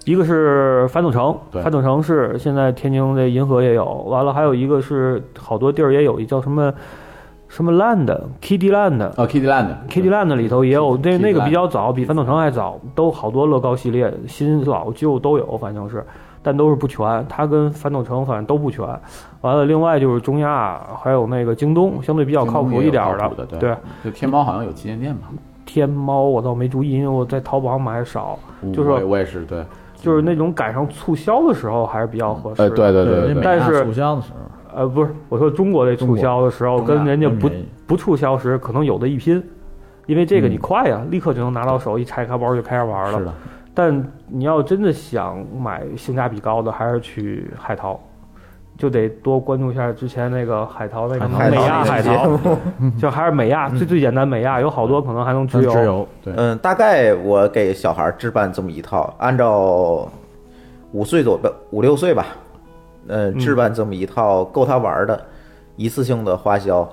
[0.04, 1.62] 一个是反斗城，对。
[1.62, 6.72] 反斗城是现在天津这银河也有，完了还有一个是好多地儿也有，一叫什么
[7.48, 9.10] 什么 Land Kitty Land。
[9.16, 16.04] 哦，Kitty Land Kitty Land 里头也有，那那个比较早，比翻斗城还早，都好多乐高系列，新老旧都有，反正是，
[16.42, 17.26] 但都是不全。
[17.28, 18.86] 它跟翻斗城反正都不全。
[19.40, 23.74] 完了，另外就是中亚，还有那个京东，相对比较靠谱一点的对，
[24.04, 25.28] 就天猫好像有旗舰店吧？
[25.64, 28.38] 天猫我倒没注意，因为我在淘宝上买的少，
[28.74, 29.62] 就是我也是对，
[29.96, 32.62] 就是那种赶上促销的时候还是比较合适。
[32.62, 34.38] 呃，对对对但是促销的时候，
[34.78, 37.50] 呃，不是，我说中国这促销的时候，跟人家不
[37.84, 39.42] 不促销时可能有的一拼，
[40.06, 43.18] 因为这个你嗯快呀，立刻就能拿到手，一拆开包就开始玩了。
[43.18, 43.34] 是的，
[43.74, 47.98] 但你要真的想买性价比高的，还是去海淘，
[48.76, 52.38] 就得多关注一下之前那个海淘那个海美亚海淘
[53.00, 55.72] 就还是美亚最最简单美亚，有好多可能还能直邮。
[55.72, 60.08] 自由，对嗯，大概我给小孩置办这么一套，按照
[60.92, 62.26] 五岁左右、五六岁吧，
[63.06, 65.22] 嗯，置办这么一套够他玩的，
[65.76, 66.88] 一次性的花销，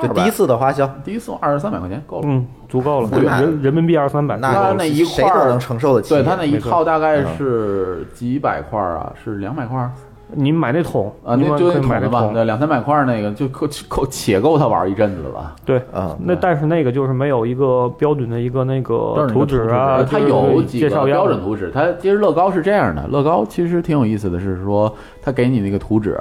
[0.00, 2.24] 就第一次的花销，第一次二十三百块钱够了。
[2.26, 6.10] 嗯，足够了，那人人民币二三百，那他那一块儿谁都能承受得起。
[6.10, 9.12] 对他那一套大概是几百块儿啊？
[9.24, 9.90] 是两百块儿
[10.36, 11.34] 你买那桶啊？
[11.34, 15.54] 你那就买那那桶的吧，对，两三百块儿那个就够够且够他玩一阵子了。
[15.64, 15.78] 对。
[15.92, 26.18] 啊，那但是那个就是没有一个标准的一个那个标准图纸啊，呃它有几个介绍标准图纸，它其实乐高是这样的，乐高其实挺有意思的是说，它给你那个图纸，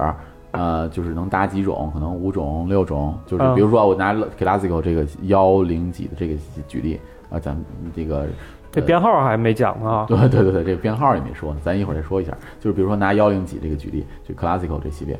[0.52, 6.36] 呃，就是能搭几种，可能五种、六种，就是嗯比如说我拿 Classico 这个幺零几的这个
[6.68, 7.00] 举例
[7.32, 8.28] 啊，咱们这个
[8.74, 10.06] 这编号还没讲呢啊。
[10.10, 12.36] 对对对对，这个编号也没说呢，咱一会儿再说一下。
[12.60, 15.18] 就是比如说拿幺零几这个举例，就 Classical 这系列，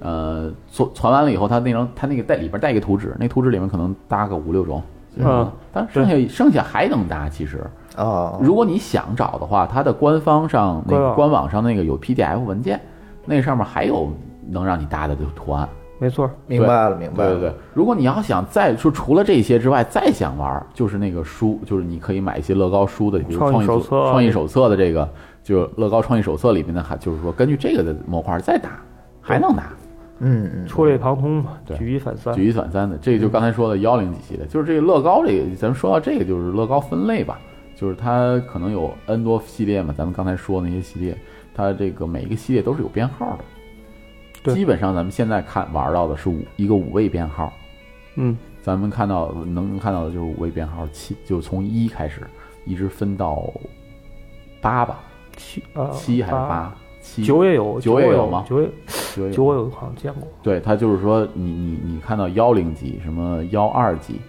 [0.00, 4.82] 呃，做传完了以后，它那张它那个带里边带一个图纸，那图纸里面可能搭个五六种，
[5.16, 7.64] 嗯，但剩下剩下还能搭，其实。
[7.96, 12.78] 啊，如果你想找的话，它的官方上那官网个官网上那个有 PDF 文件，
[13.24, 14.12] 那上面还有
[14.50, 15.66] 能让你搭的图案。
[15.98, 17.30] 没错，明白了，明白了。
[17.32, 24.10] 对对对，如果你要想再说除了这些之外，再想玩儿，就是那个书，就是你可以买一些乐高书的，比如创创意意手册啊。
[24.10, 25.08] 创意手册的这个，
[25.42, 28.70] 就乐高创意手册里面的，还就是说根据这个的模块再打，
[29.20, 29.72] 还能打。
[30.18, 31.76] 嗯嗯，触类旁通嘛，对。
[31.76, 32.34] 举一反三。
[32.34, 37.38] 举一反三的，这个就刚才说的幺零几系列，就是这个乐高这个，咱们说到这个就是乐高分类吧，
[37.74, 41.14] 就是它可能有 N 多系列嘛，咱们刚才说的那些系列，
[41.54, 43.55] 它这个每一个系列都是有编号的，对
[44.54, 47.52] 基本上咱们现在看玩到的是五一个五位编号，
[48.16, 52.26] 嗯，咱们看到能看到的就是五位编号七，就从一开始
[52.64, 53.50] 一直分到
[54.60, 55.00] 八吧，
[55.36, 56.74] 七啊七还是八？
[57.00, 57.22] 七。
[57.22, 58.44] 九也有，九也也有吗？
[58.48, 58.68] 九也
[59.14, 59.70] 九九我有。
[59.70, 60.28] 好像见过。
[60.42, 64.20] 对，它就是说你你你看到幺零级什么幺二级，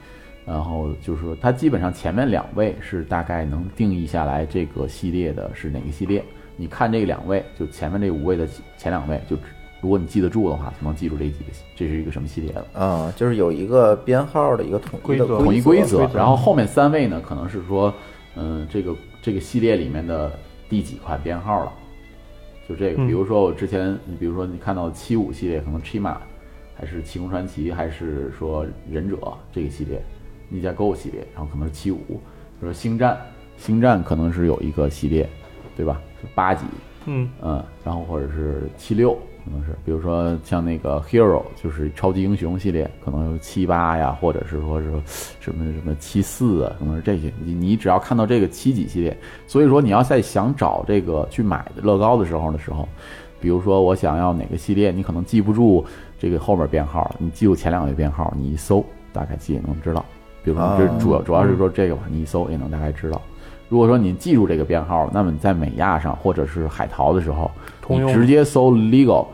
[0.45, 6.23] 然后就是说它基本上前面两位是大概能定义下来这个系列的是哪个系列。
[6.55, 8.47] 你看这两位，就前面这五位的
[8.77, 9.43] 前两位，就只
[9.79, 12.65] 如果你记得住的话，就能记住这几个这是一个什么系列了。
[12.73, 15.37] 啊，就是有一个编号的一个统一的规则。
[15.43, 17.93] 统一规则则，然后后面三位呢，可能是说，
[18.35, 20.31] 嗯，这个这个系列里面的
[20.67, 21.71] 第几款编号了，
[22.67, 23.07] 就这个，嗯。
[23.07, 26.15] 比如说我之前，你比如说你看到七五系列，可能 Chima
[26.75, 29.17] 还是七公传奇，还是说忍者
[29.51, 30.01] 这个系列，
[30.49, 33.17] 逆加 Go 系列，然后可能是七五，比如说星战，
[33.57, 35.29] 星战可能是有一个系列，
[35.75, 36.01] 对吧？
[36.19, 36.65] 是八级，
[37.05, 39.15] 嗯，嗯，然后或者是七六，
[39.47, 44.91] 可能是，比如说像那个 Hero，就是超级英雄系列，可能有七八呀，或者是说是
[45.39, 47.31] 什么什么七四啊，可能是这些。
[47.43, 49.17] 你你只要看到这个七几系列，
[49.47, 52.87] 所以说你要在想找这个去买乐高的时候的时候，
[53.39, 55.85] 比如说我想要哪个系列，你可能记不住
[56.19, 58.83] 这个后面编号，你记住前两位编号，你一搜
[59.13, 60.03] 大概记也能知道。
[60.43, 63.21] 比如说这主要主要是说这个吧，你一搜也能大概知道。
[63.69, 67.51] 如果说你记住这个编号，那么你在美亚上或者是海淘的时候，
[67.89, 69.27] 你直接搜 legal，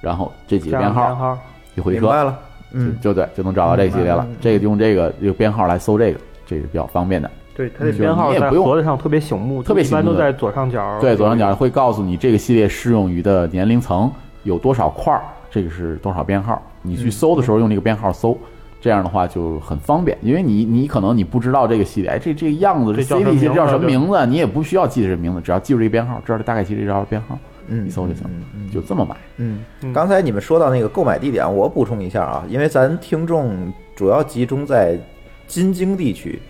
[0.00, 1.38] 然后这几个编号编号，
[1.76, 2.38] 一回车，明白了。
[2.72, 4.36] 嗯，就就对，就能找到这个系列了嗯。
[4.40, 7.30] 这个用这个这个编号来搜这个，这是比较方便的。
[7.56, 10.98] 对，它这嗯编号也不用盒子上特别醒目，特别醒目一般都在左上角。
[11.00, 14.10] 对，左上角会告诉你这个系列适用于的年龄层
[14.44, 16.62] 有多少块儿，这个是多少编号。
[16.82, 18.38] 你去搜的时候用这个编号搜，
[18.80, 27.36] 这样的话就很方便，因为你你可能你不知道这个系列，哎，这这个样子，这叫 C 什么 D 系列叫什么名名字，你也不需要记这名字，只要记住这个编号，知道大概其实这号编号，
[27.70, 29.16] 嗯一搜就行嗯嗯了，就这么买。
[29.38, 34.98] 嗯嗯，刚才你们说到那个购买地点，我补充一下啊，因为咱听众主要集中在
[35.46, 36.40] 京津地区，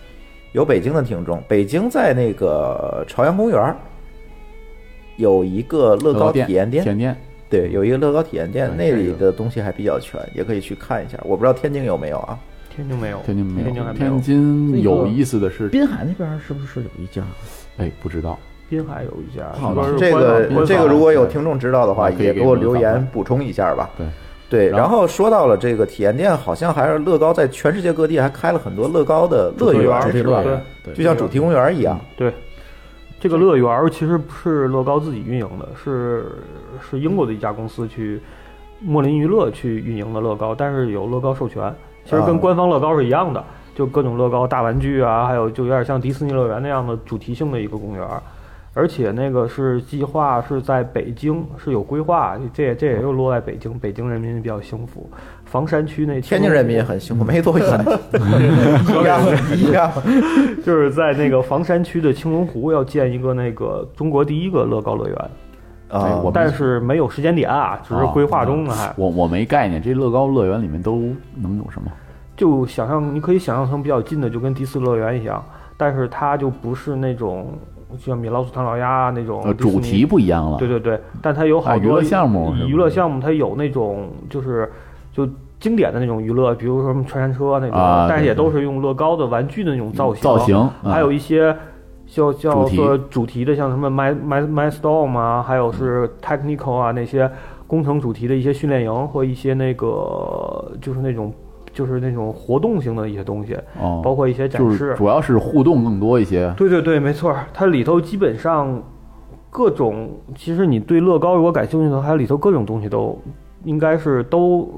[0.53, 3.77] 有北京的听众，北京在那个朝阳公园儿
[5.16, 7.16] 有一个乐高体验店，体验店，
[7.49, 11.18] 对，有一个乐高体验店，那里的东西还比较全，也可以去看一下。
[11.25, 12.39] 我不知道天津有没有啊？
[12.75, 17.23] 天津没有，天津没有，天津还没有天津有意思的是，滨海那边是不是有一家？
[17.77, 18.39] 哎，不知道，
[18.71, 23.91] 滨海有一家，好说是这个这个如果有听众知道的话，也给我留言补充一下吧。
[23.99, 24.07] 对
[24.49, 30.43] 对，然后说到了这个体验店，好像还是乐高在全世界各地还开了很多乐高的乐园，是吧？
[30.95, 31.99] 就像主题公园一样。
[32.16, 32.33] 对，
[33.21, 36.27] 这个乐园其实不是乐高自己运营的，是
[36.81, 38.21] 是英国的一家公司去
[38.81, 41.73] 莫林娱乐去运营的乐高，但是有乐高授权，
[42.05, 43.45] 其实跟官方乐高是一样的，
[43.75, 48.05] 就各种乐高大玩具啊，还有就有点像迪士尼乐园那样的主题性的一个公园。
[48.73, 55.11] 而且那个是计划是在北京是有规划，这也这也又落在北京，北京人民比较幸福。
[55.45, 57.66] 房山区那天津人民也很幸福，没多远，
[58.87, 59.21] 一样
[59.57, 59.91] 一样。
[60.64, 65.31] 就是在那个房山区的青龙湖要建一个那个中国第一个乐高乐园，
[65.89, 71.91] 啊但是没有时间点啊，只是规划中呢，还我我没概念，这乐高乐园里面都能有什么？
[72.37, 75.45] 就想象你可以想象成比较近的，就跟迪士尼乐园一样，
[75.77, 77.59] 但是它就不是那种
[77.99, 80.59] 像米老鼠唐老鸭啊那种主题不一样了。
[80.59, 84.70] 对对对，但它有好啊娱乐项目娱乐项目它有那种就是
[85.12, 85.28] 就
[85.59, 90.72] 经典的那种娱乐，比如说什么穿山车那种，啊但是也都是用乐高的玩具的那种造型，造型，啊。
[90.84, 91.55] 还有一些
[92.07, 97.30] 叫叫做主题的，像什么 My My My Storm 啊，还有是 Technical 啊那些
[97.66, 101.32] 工程主题的一些训练营和一些那个就是那种
[101.81, 104.95] 就是那种活动性的一些东西，哦，包括一些展就是示。
[104.99, 106.53] 主要是互动更多一些。
[106.59, 108.83] 对对对，没错，它里头基本上
[109.49, 113.18] 各种，其实你对乐高如果感兴趣的话，它里头各种东西都
[113.64, 114.70] 应该是都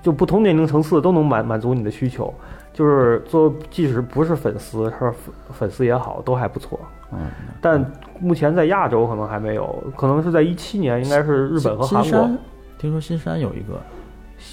[0.00, 2.32] 就不同年龄层次都能满满足你的需求。
[2.72, 5.14] 就是做，即使不是粉丝，是粉
[5.50, 6.78] 粉丝也好，都还不错。
[7.10, 7.20] 嗯，
[7.60, 7.84] 但
[8.20, 12.02] 目前在亚洲可能还没有，可能是在一七年，应该是日本和韩国。
[12.02, 12.38] 新山，
[12.78, 13.80] 听说新山有一个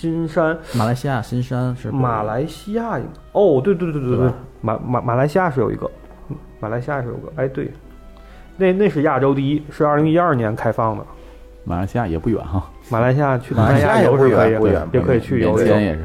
[0.03, 5.89] 新山，马来西亚新山是马来西亚有哦，对对对对对对，马马马来西亚是有一个，
[6.27, 7.71] 嗯马来西亚是有个，哎对，
[8.57, 11.05] 那那是亚洲第一，是二零一二年开放的。
[11.63, 15.55] 马来西亚也不远哈，马来西亚去马来西亚也不游是可以远不远也可以去游游。
[15.55, 15.95] 缅甸也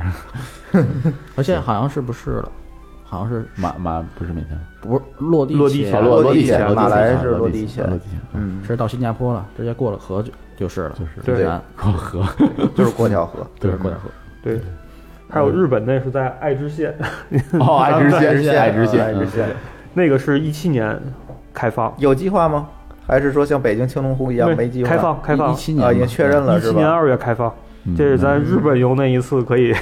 [0.71, 0.85] 是，
[1.35, 2.53] 而且好像是不是了？
[3.03, 8.01] 好像是马马不是每天，不是落地落地前落地落地前前，马来是落地前，
[8.33, 11.47] 嗯，是到新加坡了，直接过了河就就是了，就是对
[11.81, 12.27] 过河，
[12.75, 13.47] 就是过条河。
[13.61, 14.11] 就是过条河。
[14.43, 14.61] 对，
[15.31, 16.93] 还有日本那是在爱知县，
[17.61, 18.19] 哦，爱知县，
[18.59, 19.49] 爱知县爱知县，
[19.95, 21.01] 那个是一七年
[21.55, 22.69] 开放，有计划吗？
[23.07, 24.91] 还是说像北京青龙湖一样没计划？
[24.91, 26.93] 开放开放一，七年啊，已经确认了是一七年吧？
[26.93, 27.49] 二月开放，
[27.85, 29.73] 嗯这是咱日本游那一次可以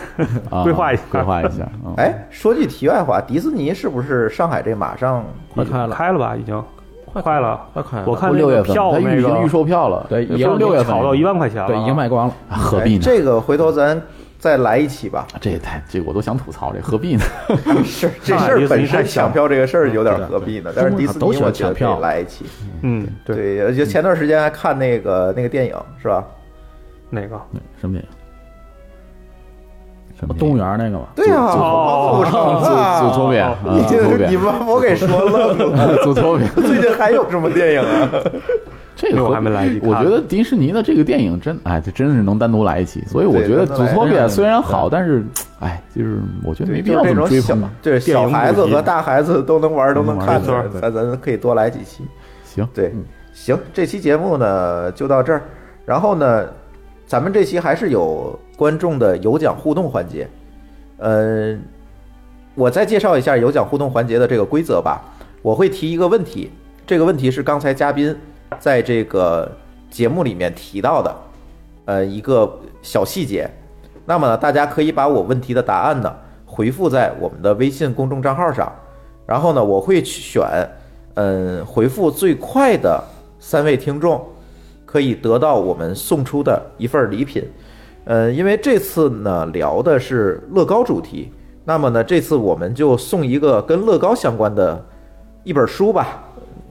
[0.51, 1.67] 啊 规划一下规划一下。
[1.85, 5.25] 嗯，哎，说句题外话，迪士尼是不是上海这马上
[5.55, 6.37] 快开了，开了吧？
[6.37, 6.63] 已经
[7.23, 8.05] 快了，快开了。
[8.07, 12.35] 我看六月份，票那个它预预售票了，对已经六月份炒到一万块钱了，对已经卖光了。
[12.49, 13.03] 啊何必呢？
[13.03, 14.01] 哎这个回头咱
[14.39, 15.27] 再来一期吧。
[15.41, 17.23] 这也太这个我都想吐槽，这何必呢？
[17.85, 20.73] 是这事儿本身抢票这个事儿有点何必呢？
[20.75, 22.45] 但是迪士尼我觉得来一期。
[22.83, 26.25] 嗯，对，对，而且前段时间还看那个那个电影是吧？
[27.11, 27.41] 哪个？
[27.53, 28.09] 对什么电影？
[30.27, 31.07] 什么动物园那个嘛。
[31.15, 35.97] 对呀，哦组成啊，祖托比亚，你这你把我给说愣了。
[36.03, 38.11] 祖托比亚，最近还有什么电影啊？
[38.97, 43.05] 这个我还没来我觉得迪士尼的这个电影真，哎，这真是能单独来一期。
[43.07, 45.23] 所以我觉得《对祖托比亚》单独来虽然好，但是，
[45.61, 50.43] 哎，就是我觉得没必要就是这种小这么追捧。，对电影小孩子和大孩子都能玩，都能看
[50.81, 52.05] 咱咱可以多来几期。
[52.43, 52.91] 行，对，
[53.35, 55.43] 行，这期节目呢就到这儿。
[55.85, 56.47] 然后呢，
[57.07, 60.29] 咱们这期还是有观众的有奖互动环节。
[60.99, 61.57] 呃，
[62.55, 65.01] 我再介绍一下有奖互动环节的这个规则吧。
[65.41, 66.51] 我会提一个问题，
[66.85, 68.17] 这个问题是刚才嘉宾
[68.59, 69.51] 在这个
[69.89, 71.17] 节目里面提到的，
[71.85, 73.49] 呃，一个小细节。
[74.05, 76.13] 那么呢，大家可以把我问题的答案呢
[76.45, 78.73] 回复在我们的微信公众账号上，
[79.27, 80.45] 然后呢，我会选，
[81.15, 83.03] 嗯，回复最快的
[83.39, 84.25] 三位听众，
[84.87, 87.45] 可以得到我们送出的一份礼品。
[88.05, 91.31] 呃，因为这次呢聊的是乐高主题，
[91.65, 94.83] 那么呢，这次我们就送一个跟乐高相关的
[95.43, 96.23] 一本书吧。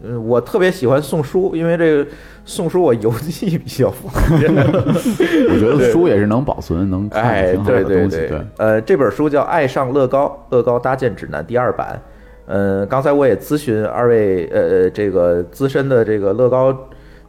[0.02, 2.10] 嗯，我特别喜欢送书，因为这个
[2.46, 4.54] 送书我邮寄比较方便。
[4.54, 8.18] 我觉得书也是能保存、能看哎，挺好对对的东西。
[8.28, 12.00] 对，呃，这本书叫《爱上乐高：乐高搭建指南》第二版。
[12.46, 16.72] 嗯，刚才我也咨询二位呃这个资深的这个乐高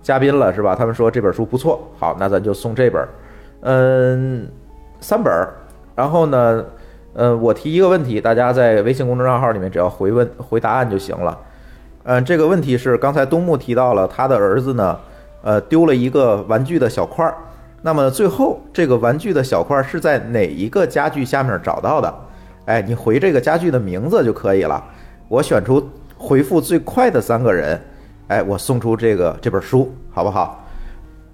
[0.06, 0.72] 嘉宾了，是吧？
[0.72, 3.04] 他们说这本书不错，好，那咱就送这本。
[3.62, 4.46] 嗯，
[5.00, 5.34] 三本。
[5.96, 6.64] 然后呢，
[7.14, 11.36] 呃，我提一个问题，大家在微信公众账号里面只要回问回答案就行了。
[12.04, 14.96] 嗯，这个问题是刚才东木提到了，他的儿子呢，
[15.42, 17.34] 呃，丢了一个玩具的小块儿。
[17.82, 22.14] 那么最后这个玩具的小块是在哪一个家具下面找到的？
[22.66, 24.80] 哎，你回这个家具的名字就可以了。
[25.26, 25.84] 我选出
[26.16, 27.80] 回复最快的三个人，
[28.28, 30.64] 哎，我送出这个这本书，好不好？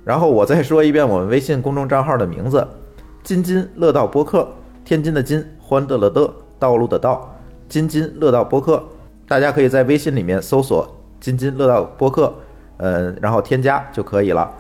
[0.05, 2.67] 然后我再说一遍我们微信公众账号的名字：
[3.23, 4.49] 津津乐道播客，
[4.85, 7.35] 天津的津，欢乐的乐，道路的道，
[7.69, 8.83] 津津乐道播客。
[9.29, 10.87] 大家可以在微信里面搜索
[11.19, 12.35] “津津乐道播客”，
[12.79, 14.53] 嗯，然后添加就可以了。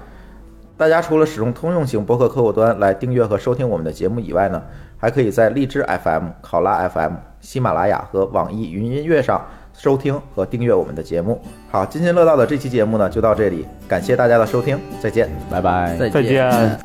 [0.78, 4.62] 大家除了使用通用型播客客户端来订阅和收听我们的节目以外呢，
[4.96, 9.44] 还可以在荔枝 FM、考拉 FM、喜马拉雅和网易云音乐上
[9.76, 11.40] 收听和订阅我们的节目。
[11.70, 15.30] 好，津津乐道的这期节目呢就到这里，感谢大家的收听，再见。
[15.50, 15.96] 拜拜。
[15.98, 16.78] 再再见。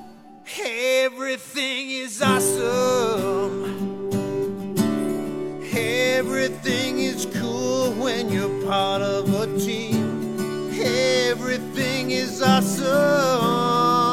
[0.45, 3.75] Everything is awesome.
[5.73, 10.05] Everything is cool when you're part of a team.
[10.79, 14.06] Everything is awesome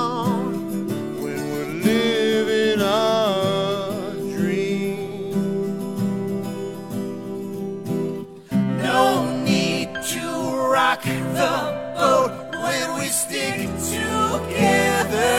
[10.74, 11.54] rock the
[11.96, 12.32] boat
[12.64, 15.30] when we stick together.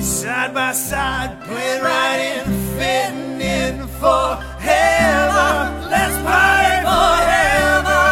[0.00, 2.44] Side by side, playing right in,
[2.76, 5.50] fitting in forever.
[5.92, 8.04] Let's party forever.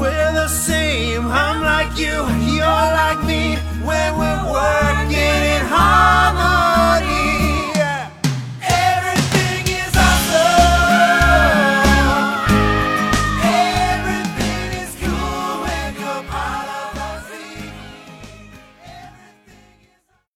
[0.00, 1.26] We're the same.
[1.26, 2.16] I'm like you,
[2.56, 3.42] you're like me.
[3.88, 6.71] When we're working in harmony.